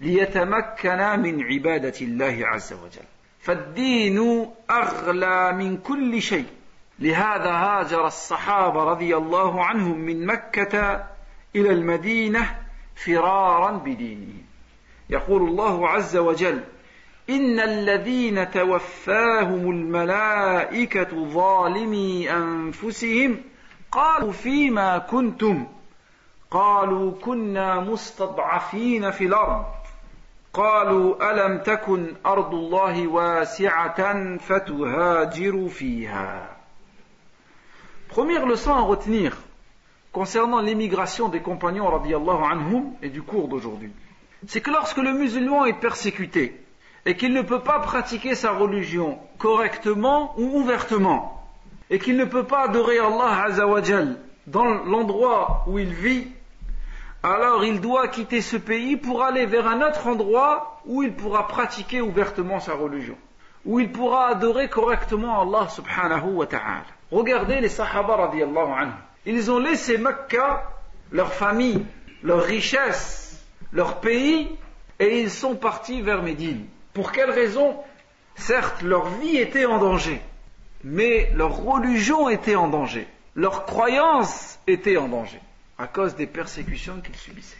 ليتمكن 0.02 1.20
من 1.20 1.44
عبادة 1.44 1.94
الله 2.02 2.38
عز 2.42 2.74
وجل. 2.74 3.08
فالدين 3.40 4.50
أغلى 4.70 5.54
من 5.54 5.78
كل 5.78 6.22
شيء. 6.22 6.48
لهذا 7.00 7.52
هاجر 7.52 8.08
الصحابة 8.08 8.84
رضي 8.84 9.18
الله 9.18 9.66
عنهم 9.66 9.98
من 9.98 10.26
مكة 10.26 11.06
إلى 11.56 11.70
المدينة 11.70 12.58
فرارا 12.96 13.72
بدينهم. 13.72 14.49
يقول 15.10 15.42
الله 15.42 15.90
عز 15.90 16.18
وجل 16.18 16.64
إن 17.30 17.60
الذين 17.60 18.52
توفاهم 18.52 19.72
الملائكة 19.72 21.26
ظالمي 21.26 22.32
أنفسهم 22.32 23.42
قالوا 23.92 24.32
فيما 24.32 24.98
كنتم؟ 24.98 25.68
قالوا 26.52 27.12
كنا 27.22 27.80
مستضعفين 27.80 29.12
في 29.12 29.26
الأرض. 29.26 29.66
قالوا 30.54 31.32
ألم 31.32 31.58
تكن 31.64 32.16
أرض 32.26 32.54
الله 32.54 33.08
واسعة 33.08 34.38
فتهاجروا 34.38 35.70
فيها؟ 35.70 36.60
Première 38.10 38.48
leçon 38.48 38.74
à 38.74 38.82
retenir 38.82 39.38
concernant 40.12 40.62
l'émigration 40.62 41.30
des 41.30 41.42
compagnons 41.42 41.88
radiallahu 41.88 42.44
anhum 42.44 42.94
et 43.04 43.10
du 43.10 43.22
cours 43.22 43.48
d'aujourd'hui, 43.48 43.92
c'est 44.48 44.62
que 44.62 44.72
lorsque 44.72 44.98
le 44.98 45.14
musulman 45.14 45.66
est 45.66 45.80
persécuté 45.80 46.64
et 47.06 47.16
qu'il 47.16 47.34
ne 47.34 47.42
peut 47.42 47.62
pas 47.62 47.80
pratiquer 47.80 48.36
sa 48.36 48.52
religion 48.52 49.20
correctement 49.38 50.34
ou 50.38 50.60
ouvertement, 50.60 51.36
et 51.90 52.00
qu'il 52.00 52.18
ne 52.18 52.26
peut 52.26 52.44
pas 52.44 52.66
adorer 52.66 53.00
Allah 53.00 53.44
azawajal 53.46 54.18
dans 54.48 54.66
l'endroit 54.66 55.64
où 55.68 55.80
il 55.80 55.94
vit, 55.94 56.28
alors 57.24 57.66
il 57.66 57.82
doit 57.82 58.08
quitter 58.08 58.42
ce 58.42 58.58
pays 58.58 58.96
pour 58.96 59.24
aller 59.24 59.46
vers 59.46 59.68
un 59.68 59.86
autre 59.86 60.08
endroit 60.08 60.80
où 60.86 61.04
il 61.04 61.14
pourra 61.14 61.48
pratiquer 61.48 62.02
ouvertement 62.02 62.60
sa 62.60 62.74
religion, 62.74 63.18
où 63.66 63.80
il 63.80 63.92
pourra 63.92 64.28
adorer 64.28 64.70
correctement 64.70 65.42
Allah 65.42 65.68
subhanahu 65.68 66.34
wa 66.34 66.46
ta'ala. 66.46 66.86
Regardez 67.12 67.60
les 67.60 67.70
Sahaba 67.70 68.16
radiallahu 68.16 68.72
anhu. 68.72 68.94
Ils 69.26 69.52
ont 69.52 69.60
laissé 69.60 69.98
Mecca, 69.98 70.64
leur 71.12 71.34
famille, 71.34 71.86
leur 72.24 72.44
richesse, 72.44 73.29
leur 73.72 74.00
pays, 74.00 74.50
et 75.00 75.22
ils 75.22 75.32
sont 75.32 75.56
partis 75.56 76.02
vers 76.02 76.22
Médine. 76.22 76.66
Pour 76.94 77.12
quelle 77.12 77.32
raison? 77.32 77.76
Certes, 78.36 78.82
leur 78.82 79.10
vie 79.10 79.38
était 79.38 79.66
en 79.66 79.80
danger, 79.80 80.22
mais 80.84 81.32
leur 81.36 81.58
religion 81.58 82.30
était 82.30 82.56
en 82.56 82.68
danger, 82.68 83.08
leur 83.36 83.66
croyance 83.66 84.60
était 84.68 84.98
en 84.98 85.08
danger 85.08 85.42
à 85.78 85.88
cause 85.88 86.16
des 86.16 86.28
persécutions 86.28 87.02
qu'ils 87.02 87.16
subissaient. 87.16 87.58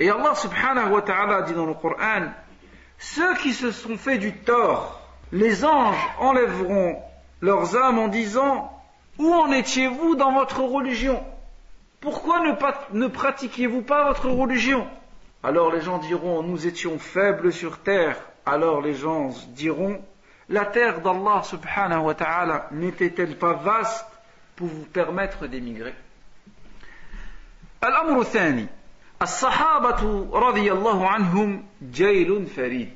Et 0.00 0.10
Allah 0.10 0.34
subhanahu 0.34 0.92
wa 0.92 1.02
ta'ala 1.02 1.42
dit 1.42 1.54
dans 1.54 1.66
le 1.66 1.74
Coran, 1.74 2.32
ceux 2.98 3.34
qui 3.36 3.52
se 3.52 3.70
sont 3.70 3.96
fait 3.96 4.18
du 4.18 4.32
tort, 4.32 5.00
les 5.30 5.64
anges 5.64 6.08
enlèveront 6.18 7.00
leurs 7.40 7.76
âmes 7.76 7.98
en 7.98 8.08
disant, 8.08 8.70
où 9.18 9.32
en 9.32 9.52
étiez-vous 9.52 10.16
dans 10.16 10.32
votre 10.32 10.60
religion? 10.60 11.22
Pourquoi 12.03 12.39
ne, 12.39 12.53
ne 12.97 13.07
pratiquiez-vous 13.07 13.81
pas 13.81 14.07
votre 14.07 14.29
religion 14.29 14.87
Alors 15.43 15.71
les 15.71 15.81
gens 15.81 15.97
diront, 15.97 16.43
nous 16.43 16.67
étions 16.67 16.97
faibles 16.97 17.51
sur 17.51 17.79
terre. 17.79 18.17
Alors 18.45 18.81
les 18.81 18.93
gens 18.93 19.31
diront, 19.49 20.01
la 20.49 20.65
terre 20.65 21.01
d'Allah 21.01 21.43
subhanahu 21.43 22.01
wa 22.05 22.13
ta'ala 22.15 22.67
n'était-elle 22.71 23.37
pas 23.37 23.53
vaste 23.53 24.07
pour 24.55 24.67
vous 24.67 24.85
permettre 24.85 25.47
d'émigrer 25.47 25.93
الأمر 27.83 28.21
الثاني 28.21 28.67
الصحابة 29.21 30.27
رضي 30.33 30.71
الله 30.71 31.07
عنهم 31.07 31.65
جيل 31.91 32.45
فريد 32.45 32.89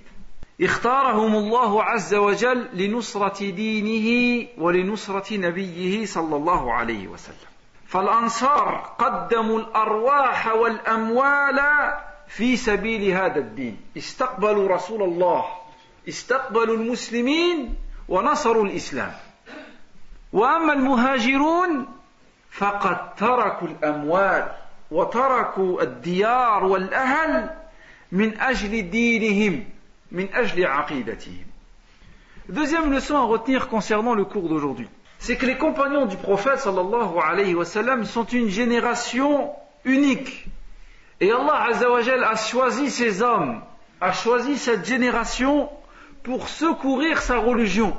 اختارهم 0.61 1.35
الله 1.35 1.83
عز 1.83 2.13
وجل 2.13 2.67
لنصرة 2.73 3.51
دينه 3.51 4.47
ولنصرة 4.57 5.37
نبيه 5.37 6.05
صلى 6.05 6.35
الله 6.35 6.73
عليه 6.73 7.07
وسلم 7.07 7.53
فالأنصار 7.88 8.94
قدموا 8.98 9.58
الأرواح 9.58 10.46
والأموال 10.46 11.60
في 12.28 12.56
سبيل 12.56 13.10
هذا 13.10 13.38
الدين. 13.38 13.80
استقبلوا 13.96 14.68
رسول 14.68 15.02
الله 15.02 15.44
استقبلوا 16.08 16.76
المسلمين 16.76 17.74
ونصروا 18.08 18.64
الإسلام. 18.64 19.12
وأما 20.32 20.72
المهاجرون 20.72 21.86
فقد 22.50 23.14
تركوا 23.14 23.68
الأموال 23.68 24.52
وتركوا 24.90 25.82
الديار 25.82 26.64
والأهل 26.64 27.50
من 28.12 28.40
أجل 28.40 28.90
دينهم 28.90 29.64
من 30.12 30.34
أجل 30.34 30.66
عقيدتهم. 30.66 31.44
Deuxième 32.48 32.92
leçon 32.92 33.16
à 33.16 33.24
retenir 33.24 33.68
concernant 33.68 34.14
le 34.14 34.24
cours 34.24 34.48
d'aujourd'hui, 34.48 34.88
c'est 35.18 35.36
que 35.36 35.46
les 35.46 35.56
compagnons 35.56 36.06
du 36.06 36.16
prophète 36.16 36.60
sallallahu 36.60 38.04
sont 38.04 38.24
une 38.24 38.48
génération 38.48 39.50
unique. 39.84 40.46
Et 41.20 41.32
Allah 41.32 41.64
azawajal 41.70 42.22
a 42.22 42.36
choisi 42.36 42.90
ces 42.90 43.22
hommes, 43.22 43.60
a 44.00 44.12
choisi 44.12 44.56
cette 44.56 44.86
génération 44.86 45.68
pour 46.22 46.48
secourir 46.48 47.20
sa 47.20 47.38
religion, 47.38 47.94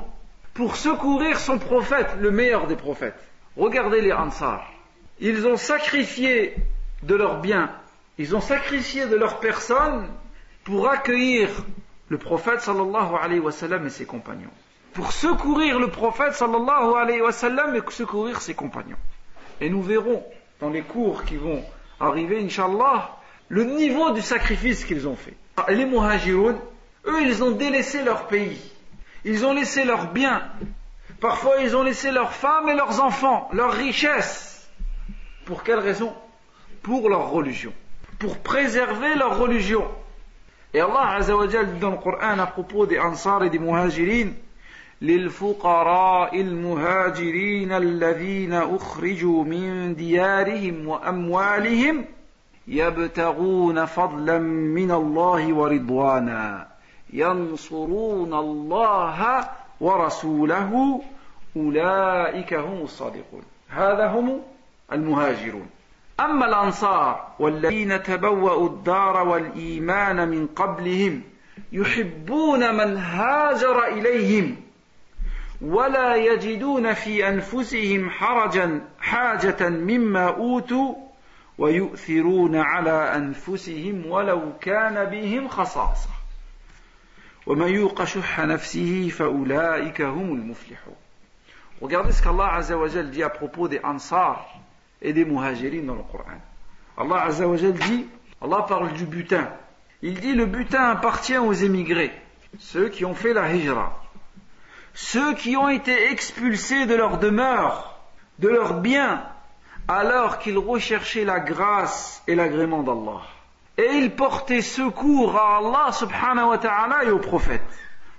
pour 0.54 0.76
secourir 0.76 1.38
son 1.38 1.58
prophète, 1.58 2.08
le 2.20 2.30
meilleur 2.30 2.66
des 2.66 2.76
prophètes. 2.76 3.18
Regardez 3.56 4.00
les 4.00 4.12
Ansar. 4.12 4.72
Ils 5.20 5.46
ont 5.46 5.56
sacrifié 5.56 6.54
de 7.02 7.14
leurs 7.14 7.40
biens, 7.40 7.70
ils 8.16 8.34
ont 8.34 8.40
sacrifié 8.40 9.06
de 9.06 9.16
leur 9.16 9.40
personne 9.40 10.06
pour 10.64 10.88
accueillir 10.88 11.48
le 12.08 12.16
prophète 12.16 12.60
sallallahu 12.60 13.86
et 13.86 13.90
ses 13.90 14.06
compagnons. 14.06 14.50
Pour 14.92 15.12
secourir 15.12 15.78
le 15.78 15.88
prophète 15.88 16.34
sallallahu 16.34 16.94
alayhi 16.96 17.20
wa 17.20 17.32
sallam 17.32 17.76
et 17.76 17.80
secourir 17.90 18.40
ses 18.40 18.54
compagnons. 18.54 18.96
Et 19.60 19.68
nous 19.68 19.82
verrons 19.82 20.24
dans 20.60 20.70
les 20.70 20.82
cours 20.82 21.24
qui 21.24 21.36
vont 21.36 21.62
arriver, 22.00 22.42
inshallah, 22.42 23.16
le 23.48 23.64
niveau 23.64 24.10
du 24.10 24.22
sacrifice 24.22 24.84
qu'ils 24.84 25.06
ont 25.06 25.16
fait. 25.16 25.34
Les 25.68 25.84
muhajiroun, 25.84 26.56
eux, 27.06 27.22
ils 27.22 27.42
ont 27.42 27.50
délaissé 27.50 28.02
leur 28.02 28.26
pays. 28.26 28.60
Ils 29.24 29.44
ont 29.44 29.52
laissé 29.52 29.84
leurs 29.84 30.12
biens. 30.12 30.42
Parfois, 31.20 31.56
ils 31.60 31.76
ont 31.76 31.82
laissé 31.82 32.10
leurs 32.10 32.32
femmes 32.32 32.68
et 32.68 32.74
leurs 32.74 33.00
enfants, 33.00 33.48
leurs 33.52 33.72
richesses. 33.72 34.68
Pour 35.44 35.62
quelle 35.62 35.80
raison? 35.80 36.14
Pour 36.82 37.10
leur 37.10 37.30
religion, 37.30 37.72
pour 38.18 38.38
préserver 38.38 39.14
leur 39.16 39.38
religion. 39.38 39.86
Et 40.72 40.80
Allah 40.80 41.16
Azzawajal 41.16 41.74
dit 41.74 41.80
dans 41.80 41.90
le 41.90 41.98
Coran 41.98 42.38
à 42.38 42.46
propos 42.46 42.86
des 42.86 42.98
Ansar 42.98 43.44
et 43.44 43.50
des 43.50 43.58
Muhajirin, 43.58 44.30
للفقراء 45.02 46.40
المهاجرين 46.40 47.72
الذين 47.72 48.52
أخرجوا 48.52 49.44
من 49.44 49.94
ديارهم 49.94 50.88
وأموالهم 50.88 52.04
يبتغون 52.68 53.84
فضلا 53.84 54.38
من 54.38 54.90
الله 54.90 55.52
ورضوانا 55.52 56.66
ينصرون 57.12 58.34
الله 58.34 59.48
ورسوله 59.80 61.02
أولئك 61.56 62.54
هم 62.54 62.82
الصادقون 62.82 63.42
هذا 63.68 64.06
هم 64.06 64.40
المهاجرون. 64.92 65.66
أما 66.20 66.46
الأنصار 66.46 67.28
والذين 67.38 68.02
تبوأوا 68.02 68.68
الدار 68.68 69.28
والإيمان 69.28 70.28
من 70.28 70.46
قبلهم 70.46 71.22
يحبون 71.72 72.74
من 72.74 72.96
هاجر 72.96 73.84
إليهم. 73.84 74.56
ولا 75.60 76.16
يجدون 76.16 76.94
في 76.94 77.28
أنفسهم 77.28 78.10
حرجا 78.10 78.80
حاجة 79.00 79.68
مما 79.68 80.28
أوتوا 80.28 80.94
ويؤثرون 81.58 82.56
على 82.56 83.16
أنفسهم 83.16 84.06
ولو 84.06 84.52
كان 84.60 85.04
بهم 85.04 85.48
خصاصة 85.48 86.10
ومن 87.46 87.68
يوق 87.68 88.04
شح 88.04 88.40
نفسه 88.40 89.08
فأولئك 89.08 90.00
هم 90.02 90.32
المفلحون 90.34 90.96
Regardez 91.82 92.12
ce 92.12 92.22
qu'Allah 92.22 92.56
Azza 92.56 92.76
wa 92.76 92.88
Jal 92.88 93.10
dit 93.10 93.22
à 93.22 93.30
propos 93.30 93.66
des 93.66 93.80
Ansar 93.82 94.46
et 95.00 95.14
des 95.14 95.24
muhajirin 95.24 95.82
dans 95.86 95.94
le 95.94 96.02
Coran. 96.02 96.38
Allah 96.98 97.22
Azzawajal 97.24 97.72
dit, 97.72 98.06
Allah 98.42 98.66
parle 98.68 98.92
du 98.92 99.06
butin. 99.06 99.48
Il 100.02 100.20
dit 100.20 100.34
le 100.34 100.44
butin 100.44 100.90
appartient 100.90 101.38
aux 101.38 101.54
émigrés, 101.54 102.12
ceux 102.58 102.90
qui 102.90 103.06
ont 103.06 103.14
fait 103.14 103.32
la 103.32 103.50
hijra, 103.54 103.99
ceux 104.94 105.34
qui 105.34 105.56
ont 105.56 105.68
été 105.68 106.10
expulsés 106.10 106.86
de 106.86 106.94
leur 106.94 107.18
demeure, 107.18 107.98
de 108.38 108.48
leurs 108.48 108.74
biens, 108.74 109.22
alors 109.88 110.38
qu'ils 110.38 110.58
recherchaient 110.58 111.24
la 111.24 111.40
grâce 111.40 112.22
et 112.26 112.34
l'agrément 112.34 112.82
d'Allah. 112.82 113.22
Et 113.78 113.96
ils 113.96 114.10
portaient 114.10 114.62
secours 114.62 115.36
à 115.36 115.58
Allah 115.58 115.92
subhanahu 115.92 116.48
wa 116.48 116.58
ta'ala 116.58 117.04
et 117.04 117.10
aux 117.10 117.18
prophètes. 117.18 117.62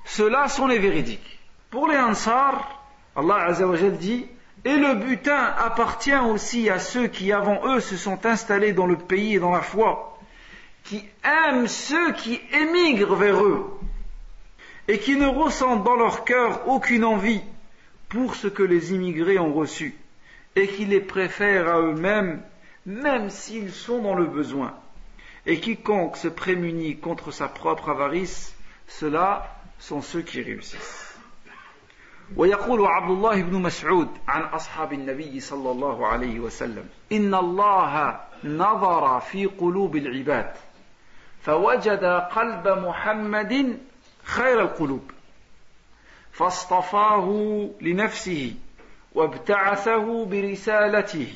Ceux-là 0.05 0.47
sont 0.47 0.67
les 0.67 0.79
véridiques. 0.79 1.39
Pour 1.69 1.87
les 1.87 1.97
Ansar, 1.97 2.81
Allah 3.15 3.45
Azzawajal 3.47 3.97
dit, 3.97 4.25
et 4.63 4.75
le 4.75 4.95
butin 4.95 5.53
appartient 5.57 6.15
aussi 6.15 6.69
à 6.69 6.79
ceux 6.79 7.07
qui 7.07 7.31
avant 7.31 7.61
eux 7.65 7.79
se 7.79 7.97
sont 7.97 8.25
installés 8.25 8.73
dans 8.73 8.85
le 8.85 8.97
pays 8.97 9.35
et 9.35 9.39
dans 9.39 9.51
la 9.51 9.61
foi, 9.61 10.17
qui 10.83 11.03
aiment 11.23 11.67
ceux 11.67 12.11
qui 12.13 12.39
émigrent 12.53 13.15
vers 13.15 13.43
eux, 13.43 13.79
et 14.90 14.98
qui 14.98 15.16
ne 15.16 15.26
ressentent 15.26 15.84
dans 15.84 15.96
leur 15.96 16.24
cœur 16.24 16.68
aucune 16.68 17.04
envie 17.04 17.42
pour 18.08 18.34
ce 18.34 18.46
que 18.46 18.62
les 18.62 18.92
immigrés 18.92 19.38
ont 19.38 19.52
reçu, 19.52 19.94
et 20.54 20.68
qui 20.68 20.84
les 20.84 21.00
préfèrent 21.00 21.68
à 21.68 21.80
eux-mêmes, 21.80 22.42
même 22.86 23.30
s'ils 23.30 23.72
sont 23.72 24.00
dans 24.00 24.14
le 24.14 24.26
besoin. 24.26 24.74
Et 25.44 25.60
quiconque 25.60 26.16
se 26.16 26.28
prémunit 26.28 26.98
contre 26.98 27.30
sa 27.30 27.48
propre 27.48 27.90
avarice, 27.90 28.54
ceux-là 28.86 29.56
sont 29.78 30.02
ceux 30.02 30.22
qui 30.22 30.42
réussissent. 30.42 31.06
ويقول 32.36 32.86
عبد 32.86 33.10
الله 33.10 33.42
بن 33.42 33.62
مسعود 33.62 34.08
عن 34.28 34.42
اصحاب 34.42 34.92
النبي 34.92 35.40
صلى 35.40 35.70
الله 35.70 36.06
عليه 36.06 36.40
وسلم 36.40 36.88
ان 37.12 37.34
الله 37.34 38.20
نظر 38.44 39.20
في 39.20 39.46
قلوب 39.46 39.96
العباد 39.96 40.52
فوجد 41.42 42.04
قلب 42.04 42.68
محمد 42.68 43.78
خير 44.23 44.61
القلوب. 44.61 45.11
فاصطفاه 46.31 47.69
لنفسه 47.81 48.55
وابتعثه 49.15 50.25
برسالته. 50.25 51.27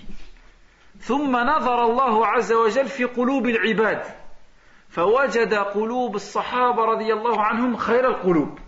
ثم 1.00 1.38
نظر 1.38 1.86
الله 1.86 2.28
عز 2.28 2.54
وجل 2.54 2.88
في 2.88 3.04
قلوب 3.04 3.46
العباد 3.46 4.04
فوجد 4.90 5.54
قلوب 5.54 6.16
الصحابة 6.16 6.86
رضي 6.86 7.14
الله 7.14 7.42
عنهم 7.42 7.78
خير 7.78 8.08
القلوب. 8.08 8.60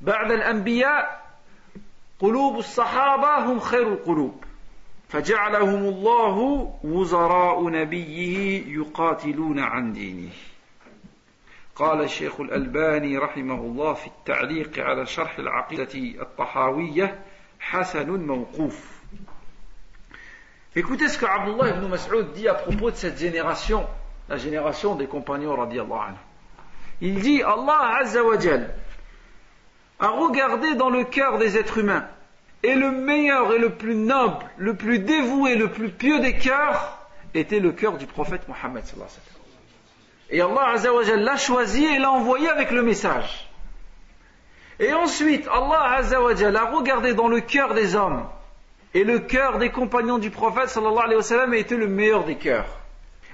بعد 0.00 0.30
الأنبياء 0.30 1.24
قلوب 2.20 2.58
الصحابة 2.58 3.38
هم 3.38 3.60
خير 3.60 3.92
القلوب. 3.92 4.44
فجعلهم 5.08 5.84
الله 5.84 6.36
وزراء 6.84 7.68
نبيه 7.68 8.66
يقاتلون 8.78 9.58
عن 9.58 9.92
دينه. 9.92 10.30
قال 11.75 12.01
الشيخ 12.01 12.39
الألباني 12.39 13.17
رحمه 13.17 13.55
الله 13.55 13.93
في 13.93 14.07
التعليق 14.07 14.79
على 14.79 15.05
شرح 15.05 15.39
العقيدة 15.39 16.21
الطحاوية 16.21 17.19
حسن 17.59 18.09
موقوف 18.09 18.99
Écoutez 20.75 21.07
ce 21.07 21.17
que 21.17 21.25
Abdullah 21.25 21.69
ibn 21.69 21.87
Mas'ud 21.87 22.31
dit 22.33 22.47
à 22.47 22.53
propos 22.53 22.91
de 22.91 22.95
cette 22.95 23.17
génération, 23.17 23.87
la 24.29 24.37
génération 24.37 24.95
des 24.95 25.07
compagnons 25.07 25.55
radiallahu 25.55 25.99
anhu. 25.99 26.17
Il 27.01 27.21
dit 27.21 27.41
Allah 27.41 27.97
Azza 28.01 28.23
wa 28.23 28.37
Jal 28.37 28.73
à 29.99 30.09
regarder 30.09 30.75
dans 30.75 30.89
le 30.89 31.03
cœur 31.03 31.37
des 31.37 31.57
êtres 31.57 31.79
humains. 31.79 32.07
Et 32.63 32.75
le 32.75 32.91
meilleur 32.91 33.53
et 33.53 33.57
le 33.57 33.75
plus 33.75 33.95
noble, 33.95 34.45
le 34.57 34.75
plus 34.75 34.99
dévoué, 34.99 35.55
le 35.55 35.71
plus 35.71 35.89
pieux 35.89 36.19
des 36.19 36.37
cœurs 36.37 36.99
était 37.33 37.59
le 37.59 37.71
cœur 37.71 37.97
du 37.97 38.05
prophète 38.05 38.47
Mohammed. 38.47 38.83
Et 40.33 40.41
Allah 40.41 40.69
Azzawajal 40.73 41.21
l'a 41.21 41.37
choisi 41.37 41.85
et 41.85 41.99
l'a 41.99 42.11
envoyé 42.11 42.49
avec 42.49 42.71
le 42.71 42.83
message. 42.83 43.49
Et 44.79 44.93
ensuite, 44.93 45.47
Allah 45.47 45.95
Azzawajal 45.97 46.55
a 46.55 46.65
regardé 46.65 47.13
dans 47.13 47.27
le 47.27 47.41
cœur 47.41 47.73
des 47.73 47.95
hommes. 47.95 48.27
Et 48.93 49.03
le 49.03 49.19
cœur 49.19 49.57
des 49.57 49.69
compagnons 49.69 50.17
du 50.17 50.31
prophète 50.31 50.69
sallallahu 50.69 51.03
alayhi 51.03 51.17
wa 51.17 51.23
sallam 51.23 51.53
était 51.53 51.77
le 51.77 51.87
meilleur 51.87 52.23
des 52.23 52.35
cœurs. 52.35 52.67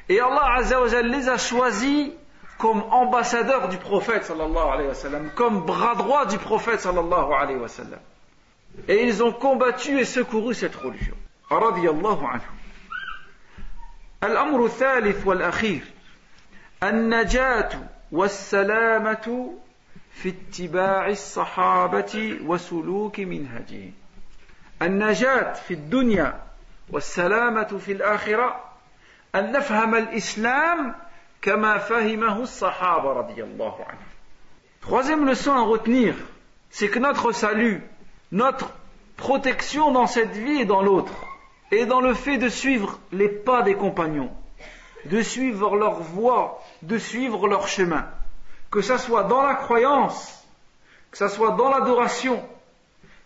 Et 0.09 0.19
Allah 0.19 0.55
Azzawajal 0.57 1.07
les 1.07 1.29
a 1.29 1.37
choisis 1.37 2.11
comme 2.57 2.83
ambassadeurs 2.91 3.67
du 3.69 3.77
prophète 3.77 4.25
sallallahu 4.25 4.69
alayhi 4.73 4.87
wa 4.87 4.93
sallam, 4.93 5.29
comme 5.35 5.61
bras 5.61 5.95
droit 5.95 6.25
du 6.25 6.37
prophète 6.37 6.79
sallallahu 6.81 7.33
alayhi 7.33 7.59
wa 7.59 7.67
sallam. 7.67 7.99
Et 8.87 9.05
ils 9.05 9.23
ont 9.23 9.31
combattu 9.31 9.99
et 9.99 10.05
secouru 10.05 10.53
cette 10.53 10.75
religion. 10.75 11.15
رضي 11.51 11.89
الله 11.89 12.27
عنه 12.27 12.43
الأمر 14.23 14.65
الثالث 14.65 15.27
والأخير 15.27 15.81
النجاة 16.83 17.69
والسلامة 18.11 19.53
في 20.13 20.29
اتباع 20.29 21.07
الصحابة 21.07 22.39
وسلوك 22.45 23.19
منهجهم 23.19 23.93
النجاة 24.81 25.53
في 25.53 25.73
الدنيا 25.73 26.41
والسلامة 26.89 27.79
في 27.85 27.91
الآخرة 27.91 28.63
أن 29.35 29.51
نفهم 29.51 29.95
الإسلام 29.95 30.95
كما 31.41 31.77
فهمه 31.77 32.43
الصحابة 32.43 33.13
رضي 33.13 33.43
الله 33.43 33.85
عنهم 33.87 34.15
Troisième 34.81 35.25
leçon 35.25 35.51
à 35.51 35.61
retenir, 35.61 36.13
c'est 36.69 36.89
que 36.89 36.99
notre 36.99 37.31
salut, 37.31 37.81
notre 38.31 38.69
protection 39.17 39.91
dans 39.91 40.05
cette 40.05 40.33
vie 40.33 40.61
et 40.61 40.65
dans 40.65 40.83
l'autre, 40.83 41.25
est 41.71 41.87
dans 41.87 42.01
le 42.01 42.13
fait 42.13 42.37
de 42.37 42.49
suivre 42.49 42.99
les 43.11 43.27
pas 43.29 43.63
des 43.63 43.73
compagnons, 43.73 44.31
de 45.05 45.21
suivre 45.21 45.75
leur 45.75 46.01
voie, 46.01 46.63
de 46.81 46.97
suivre 46.97 47.47
leur 47.47 47.67
chemin, 47.67 48.07
que 48.71 48.81
ce 48.81 48.97
soit 48.97 49.23
dans 49.23 49.43
la 49.43 49.55
croyance, 49.55 50.43
que 51.11 51.17
ce 51.17 51.27
soit 51.27 51.51
dans 51.51 51.69
l'adoration, 51.69 52.43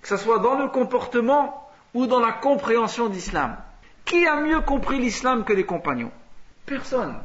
que 0.01 0.07
ce 0.07 0.17
soit 0.17 0.39
dans 0.39 0.55
le 0.55 0.67
comportement 0.67 1.69
ou 1.93 2.05
dans 2.05 2.19
la 2.19 2.34
compréhension 2.34 3.07
d'islam. 3.07 3.57
Qui 4.05 4.27
a 4.27 4.38
mieux 4.41 4.61
compris 4.61 4.99
l'islam 4.99 5.43
que 5.43 5.53
les 5.53 5.65
compagnons 5.65 6.11
Personne. 6.65 7.15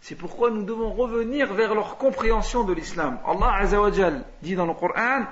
C'est 0.00 0.14
pourquoi 0.14 0.50
nous 0.50 0.62
devons 0.62 0.92
revenir 0.92 1.52
vers 1.52 1.74
leur 1.74 1.98
compréhension 1.98 2.64
de 2.64 2.72
l'islam. 2.72 3.18
Allah 3.26 3.54
Azzawajal 3.60 4.24
dit 4.42 4.54
dans 4.54 4.66
le 4.66 4.74
Coran 4.74 5.24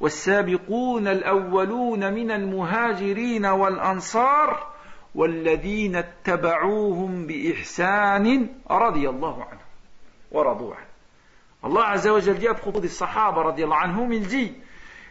والسابقون 0.00 1.08
الأولون 1.08 2.12
من 2.12 2.30
المهاجرين 2.30 3.46
والأنصار 3.46 4.66
والذين 5.15 5.95
اتبعوهم 5.95 7.27
بإحسان 7.27 8.47
رضي 8.71 9.09
الله 9.09 9.43
عنهم 9.43 9.65
ورضوا 10.31 10.75
عنه 10.75 10.85
Allah 11.63 11.87
Azza 11.93 12.13
wa 12.13 12.19
dit 12.19 12.47
à 12.47 12.53
des 12.53 12.87
Sahaba 12.89 13.41
radiallahu 13.41 13.83
anhum, 13.85 14.13
il 14.13 14.53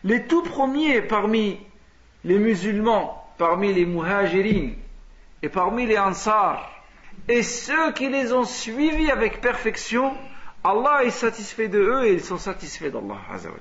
les 0.04 0.22
tout 0.26 0.42
premiers 0.42 1.02
parmi 1.02 1.58
les 2.22 2.38
musulmans, 2.38 3.26
parmi 3.38 3.74
les 3.74 3.84
muhajirin 3.84 4.70
et 5.42 5.48
parmi 5.48 5.84
les 5.84 5.98
ansar, 5.98 6.70
et 7.26 7.42
ceux 7.42 7.90
qui 7.92 8.08
les 8.08 8.32
ont 8.32 8.44
suivis 8.44 9.10
avec 9.10 9.40
perfection, 9.40 10.16
Allah 10.62 11.02
est 11.02 11.10
satisfait 11.10 11.66
de 11.66 11.80
eux 11.80 12.04
et 12.04 12.12
ils 12.12 12.24
sont 12.24 12.38
satisfaits 12.38 12.90
d'Allah 12.90 13.18
Azza 13.32 13.48
wa 13.48 13.56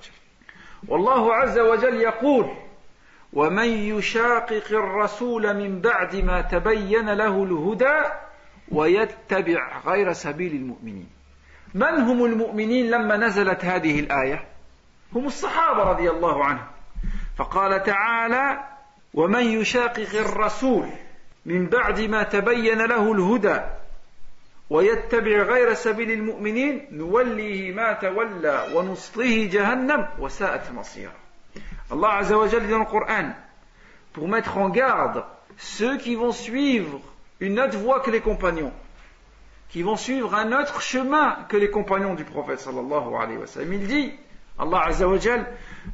والله 0.88 1.34
عز 1.34 1.60
وجل 1.60 2.02
يقول 2.02 2.46
ومن 3.34 3.68
يشاقق 3.68 4.64
الرسول 4.72 5.54
من 5.54 5.82
بعد 5.82 6.16
ما 6.16 6.42
تبين 6.42 7.10
له 7.10 7.44
الهدى 7.44 8.02
ويتبع 8.72 9.80
غير 9.86 10.14
سبيل 10.14 10.56
المؤمنين. 10.56 11.10
من 11.74 11.94
هم 11.94 12.26
المؤمنين 12.26 12.90
لما 12.90 13.18
نزلت 13.18 13.66
هذه 13.66 14.00
الآية؟ 14.00 14.46
هم 15.16 15.26
الصحابة 15.26 15.84
رضي 15.84 16.10
الله 16.10 16.46
عنهم. 16.46 16.68
فقال 17.38 17.84
تعالى 17.84 18.64
ومن 19.14 19.44
يشاقق 19.44 20.16
الرسول 20.16 20.90
من 21.46 21.68
بعد 21.68 22.02
ما 22.02 22.24
تبين 22.24 22.82
له 22.86 23.12
الهدى 23.12 23.60
ويتبع 24.70 25.44
غير 25.44 25.74
سبيل 25.74 26.12
المؤمنين 26.12 26.88
نوليه 26.92 27.74
ما 27.74 27.94
تولى 27.94 28.68
ونصله 28.74 29.50
جهنم 29.52 30.08
وساءت 30.20 30.72
مصيرا 30.72 31.23
Allah 31.92 32.16
Azza 32.18 32.38
wa 32.38 32.48
Jalla 32.48 32.66
dit 32.66 32.72
dans 32.72 32.80
le 32.80 32.86
Coran 32.86 33.32
pour 34.14 34.28
mettre 34.28 34.58
en 34.58 34.70
garde 34.70 35.24
ceux 35.58 35.98
qui 35.98 36.16
vont 36.16 36.32
suivre 36.32 37.00
une 37.40 37.60
autre 37.60 37.78
voie 37.78 38.00
que 38.00 38.12
les 38.12 38.22
compagnons 38.22 38.74
qui 39.70 39.82
vont 39.82 39.96
suivre 39.96 40.36
un 40.36 40.52
autre 40.60 40.82
chemin 40.82 41.38
que 41.50 41.58
les 41.58 41.70
compagnons 41.70 42.14
du 42.14 42.24
prophète 42.24 42.60
sallallahu 42.60 43.16
alayhi 43.20 43.38
wa 43.38 43.48
sallam 43.48 43.74
il 43.74 43.88
dit 43.88 44.12
Allah 44.60 44.84
Azza 44.86 45.08
wa 45.08 45.18
Jalla 45.18 45.46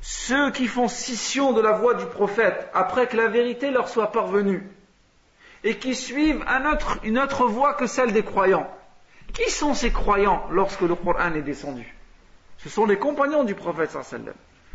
ceux 0.02 0.52
qui 0.52 0.68
font 0.68 0.88
scission 0.88 1.54
de 1.54 1.62
la 1.62 1.72
voie 1.72 1.94
du 1.96 2.06
prophète 2.06 2.70
après 2.74 3.08
que 3.08 3.18
la 3.18 3.28
vérité 3.28 3.72
leur 3.72 3.88
soit 3.90 4.12
parvenue 4.12 4.64
et 5.64 5.78
qui 5.78 5.96
suivent 5.96 6.44
une 7.04 7.20
autre 7.20 7.46
voie 7.46 7.74
que 7.74 7.88
celle 7.88 8.14
des 8.14 8.24
croyants. 8.24 8.70
Qui 9.34 9.50
sont 9.50 9.74
ces 9.74 9.92
croyants 9.92 10.48
lorsque 10.52 10.82
le 10.82 10.96
Coran 10.96 11.34
est 11.34 11.42
descendu? 11.42 11.94
Ce 12.58 12.70
sont 12.70 12.86
les 12.86 12.98
compagnons 12.98 13.44
du 13.44 13.56
prophète 13.56 13.92
sallam. 13.92 14.34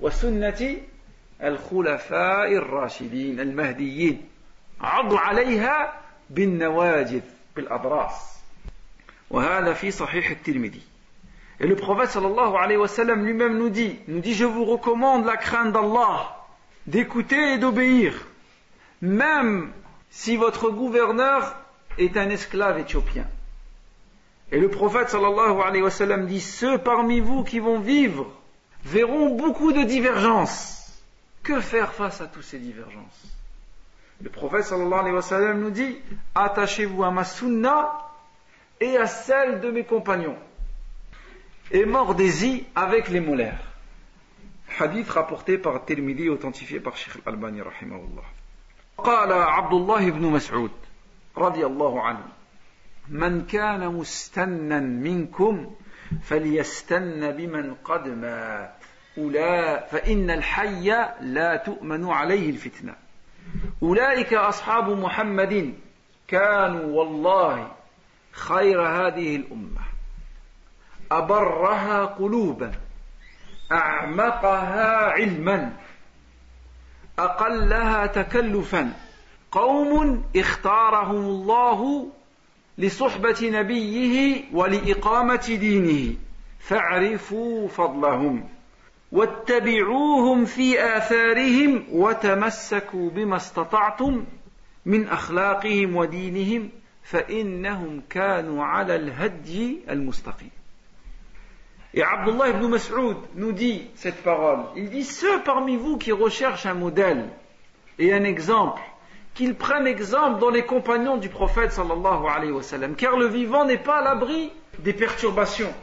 وسنة 0.00 0.76
الخلفاء 1.42 2.52
الراشدين 2.52 3.40
المهديين 3.40 4.28
عضوا 4.80 5.18
عليها 5.18 6.00
بالنواجذ 6.30 7.20
بالأضراس 7.56 8.38
وهذا 9.30 9.72
في 9.72 9.90
صحيح 9.90 10.30
الترمذي 10.30 10.82
Et 11.62 11.66
le 11.66 11.76
prophète 11.76 12.08
sallallahu 12.08 12.56
alayhi 12.56 12.78
wa 12.78 12.88
sallam 12.88 13.26
lui-même 13.26 13.58
nous 13.58 13.68
dit, 13.68 13.98
nous 14.08 14.20
dit, 14.20 14.32
je 14.32 14.46
vous 14.46 14.64
recommande 14.64 15.26
la 15.26 15.36
crainte 15.36 15.74
d'Allah, 15.74 16.34
d'écouter 16.86 17.52
et 17.52 17.58
d'obéir. 17.58 18.14
même 19.02 19.70
si 20.10 20.36
votre 20.36 20.70
gouverneur 20.70 21.56
est 21.98 22.16
un 22.16 22.28
esclave 22.30 22.78
éthiopien. 22.78 23.26
Et 24.52 24.58
le 24.58 24.68
prophète 24.68 25.10
sallallahu 25.10 25.60
alayhi 25.60 25.82
wa 25.82 25.90
sallam 25.90 26.26
dit 26.26 26.40
Ceux 26.40 26.78
parmi 26.78 27.20
vous 27.20 27.44
qui 27.44 27.60
vont 27.60 27.78
vivre 27.78 28.26
verront 28.84 29.36
beaucoup 29.36 29.72
de 29.72 29.82
divergences. 29.84 30.76
Que 31.42 31.60
faire 31.60 31.92
face 31.92 32.20
à 32.20 32.26
toutes 32.26 32.44
ces 32.44 32.58
divergences 32.58 33.26
Le 34.22 34.28
prophète 34.28 34.64
sallallahu 34.64 35.00
alayhi 35.00 35.14
wa 35.14 35.22
sallam 35.22 35.60
nous 35.60 35.70
dit 35.70 35.96
Attachez-vous 36.34 37.02
à 37.02 37.10
ma 37.10 37.24
sunna 37.24 37.92
et 38.78 38.96
à 38.98 39.06
celle 39.06 39.60
de 39.60 39.70
mes 39.70 39.84
compagnons. 39.84 40.36
Et 41.70 41.84
mordez-y 41.86 42.66
avec 42.74 43.08
les 43.08 43.20
molaires. 43.20 43.64
Hadith 44.78 45.08
rapporté 45.10 45.58
par 45.58 45.84
Tirmidhi, 45.84 46.28
authentifié 46.28 46.80
par 46.80 46.96
Sheikh 46.96 47.14
Al-Albani 47.26 47.62
rahimahullah. 47.62 48.24
قال 49.04 49.32
عبد 49.32 49.72
الله 49.72 50.10
بن 50.10 50.22
مسعود 50.26 50.70
رضي 51.36 51.66
الله 51.66 52.02
عنه 52.02 52.26
من 53.08 53.46
كان 53.46 53.88
مستنا 53.88 54.80
منكم 54.80 55.74
فليستن 56.22 57.30
بمن 57.32 57.74
قد 57.74 58.08
مات 58.08 58.73
أولا 59.17 59.85
فإن 59.85 60.31
الحي 60.31 60.89
لا 61.21 61.55
تؤمن 61.55 62.09
عليه 62.09 62.49
الفتنة. 62.49 62.95
أولئك 63.83 64.33
أصحاب 64.33 64.89
محمد 64.89 65.73
كانوا 66.27 66.97
والله 66.97 67.71
خير 68.31 68.81
هذه 68.81 69.35
الأمة. 69.35 69.81
أبرها 71.11 72.05
قلوبا 72.05 72.71
أعمقها 73.71 74.95
علما 74.95 75.73
أقلها 77.19 78.05
تكلفا. 78.05 78.93
قوم 79.51 80.23
اختارهم 80.35 81.25
الله 81.25 82.09
لصحبة 82.77 83.37
نبيه 83.41 84.43
ولإقامة 84.53 85.57
دينه. 85.59 86.15
فاعرفوا 86.59 87.67
فضلهم. 87.67 88.49
واتبعوهم 89.15 90.45
في 90.45 90.97
آثارهم 90.97 91.83
وتمسكوا 91.91 93.09
بما 93.09 93.35
استطعتم 93.35 94.25
من 94.85 95.07
أخلاقهم 95.07 95.95
ودينهم 95.95 96.69
فإنهم 97.03 98.01
كانوا 98.09 98.63
على 98.63 98.95
الهدي 98.95 99.79
المستقيم 99.89 100.49
Et 101.97 102.03
Abdullah 102.03 102.49
ibn 102.49 102.67
Mas'ud 102.67 103.15
nous 103.35 103.53
dit 103.53 103.87
cette 103.95 104.21
parole. 104.21 104.65
Il 104.75 104.89
dit 104.89 105.05
ceux 105.05 105.39
parmi 105.43 105.77
vous 105.77 105.97
qui 105.97 106.11
recherchent 106.11 106.65
un 106.65 106.73
modèle 106.73 107.29
et 107.97 108.13
un 108.13 108.25
exemple, 108.25 108.81
qu'ils 109.33 109.55
prennent 109.55 109.87
exemple 109.87 110.41
dans 110.41 110.49
les 110.49 110.65
compagnons 110.65 111.15
du 111.15 111.29
prophète 111.29 111.71
sallallahu 111.71 112.27
alayhi 112.27 112.51
wa 112.51 112.63
sallam, 112.63 112.95
car 112.95 113.15
le 113.15 113.27
vivant 113.27 113.63
n'est 113.63 113.77
pas 113.77 113.99
à 113.99 114.03
l'abri 114.03 114.51
des 114.79 114.91
perturbations. 114.91 115.73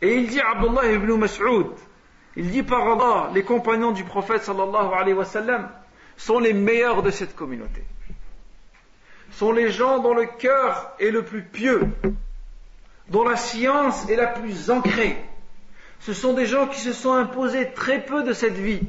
Et 0.00 0.16
il 0.16 0.26
dit 0.26 0.40
Abdullah 0.40 0.90
ibn 0.90 1.12
Mas'ud, 1.14 1.68
il 2.36 2.50
dit 2.50 2.62
par 2.62 2.86
Allah, 2.86 3.30
les 3.34 3.42
compagnons 3.42 3.92
du 3.92 4.04
prophète 4.04 4.42
sallallahu 4.42 4.94
alayhi 4.94 5.14
wa 5.14 5.24
sallam 5.24 5.68
sont 6.16 6.38
les 6.38 6.52
meilleurs 6.52 7.02
de 7.02 7.10
cette 7.10 7.34
communauté. 7.34 7.84
Sont 9.32 9.52
les 9.52 9.70
gens 9.70 9.98
dont 9.98 10.14
le 10.14 10.26
cœur 10.26 10.92
est 10.98 11.10
le 11.10 11.24
plus 11.24 11.42
pieux, 11.42 11.88
dont 13.08 13.24
la 13.24 13.36
science 13.36 14.08
est 14.08 14.16
la 14.16 14.26
plus 14.26 14.70
ancrée 14.70 15.16
ce 16.02 16.12
sont 16.12 16.32
des 16.32 16.46
gens 16.46 16.66
qui 16.66 16.80
se 16.80 16.92
sont 16.92 17.12
imposés 17.12 17.70
très 17.72 18.04
peu 18.04 18.24
de 18.24 18.32
cette 18.32 18.56
vie. 18.56 18.80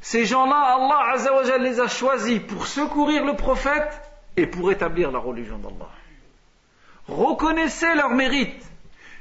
Ces 0.00 0.24
gens-là, 0.24 0.56
Allah 0.56 1.12
Azzawajal 1.12 1.62
les 1.62 1.78
a 1.78 1.88
choisis 1.88 2.40
pour 2.40 2.66
secourir 2.66 3.24
le 3.26 3.36
prophète 3.36 4.00
et 4.38 4.46
pour 4.46 4.72
établir 4.72 5.10
la 5.10 5.18
religion 5.18 5.58
d'Allah. 5.58 5.90
Reconnaissez 7.06 7.94
leurs 7.96 8.14
mérites, 8.14 8.64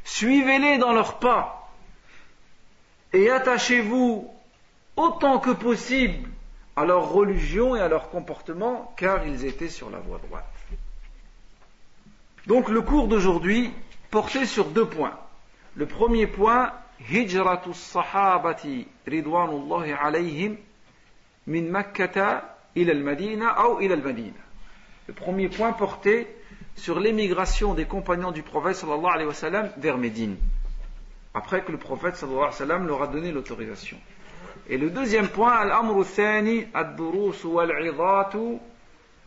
suivez-les 0.05 0.77
dans 0.77 0.93
leurs 0.93 1.19
pas 1.19 1.58
et 3.13 3.29
attachez-vous 3.29 4.29
autant 4.95 5.39
que 5.39 5.51
possible 5.51 6.29
à 6.75 6.85
leur 6.85 7.09
religion 7.09 7.75
et 7.75 7.79
à 7.79 7.87
leur 7.87 8.09
comportement 8.09 8.93
car 8.97 9.25
ils 9.25 9.45
étaient 9.45 9.69
sur 9.69 9.89
la 9.89 9.99
voie 9.99 10.19
droite. 10.27 10.45
Donc 12.47 12.69
le 12.69 12.81
cours 12.81 13.07
d'aujourd'hui 13.07 13.71
portait 14.11 14.45
sur 14.45 14.65
deux 14.65 14.85
points. 14.85 15.17
Le 15.75 15.85
premier 15.85 16.27
point, 16.27 16.73
hijratu 17.11 17.73
sahabati 17.73 18.87
ridwanullahi 19.07 19.93
alayhim 19.93 20.57
min 21.47 21.63
Makkata 21.63 22.57
ila 22.75 22.91
al-Madina 22.91 23.69
ou 23.69 23.81
ila 23.81 23.95
al-Madina. 23.95 24.39
Le 25.07 25.13
premier 25.13 25.49
point 25.49 25.73
portait 25.73 26.27
sur 26.75 26.99
l'émigration 26.99 27.73
des 27.73 27.85
compagnons 27.85 28.31
du 28.31 28.41
prophète 28.43 28.83
vers 29.77 29.97
Médine 29.97 30.37
Après 31.34 31.62
que 31.64 31.72
le 31.72 31.78
prophète 31.78 32.16
sallallahu 32.16 32.38
alayhi 32.44 32.54
wa 32.54 32.66
sallam 32.66 32.86
leur 32.86 33.02
a 33.02 33.06
donné 33.08 33.32
l'autorisation. 33.32 33.98
Et 34.68 34.78
le 34.78 34.90
deuxième 34.90 35.28
point, 35.28 35.52
al-amru 35.52 36.04
thani, 36.04 36.66
ad-durus 36.72 37.44
wal-'idhat 37.44 38.60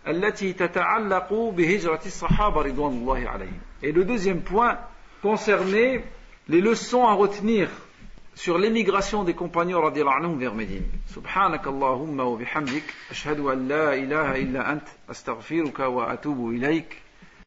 التي 0.08 0.54
تتعلق 0.54 1.34
بهجرة 1.34 2.00
الصحابة 2.06 2.62
رضوان 2.62 2.94
الله 2.94 3.30
عليهم. 3.30 3.60
Et 3.84 3.92
le 3.92 4.06
deuxième 4.06 4.42
point 4.42 4.78
concernait 5.22 6.04
les 6.48 6.62
leçons 6.62 7.06
à 7.06 7.14
retenir 7.14 7.70
sur 8.34 8.58
l'émigration 8.58 9.24
des 9.24 9.34
compagnons 9.34 9.82
radiallahu 9.82 10.16
anhum 10.20 10.40
vers 10.40 10.54
Médine. 10.54 10.86
سبحانك 11.16 11.68
اللهم 11.68 12.20
وبحمدك 12.20 12.84
أشهد 13.12 13.40
أن 13.40 13.68
لا 13.68 13.94
إله 13.94 14.36
إلا 14.36 14.72
أنت 14.72 14.88
أستغفرك 15.10 15.80
وأتوب 15.80 16.50
إليك 16.50 17.02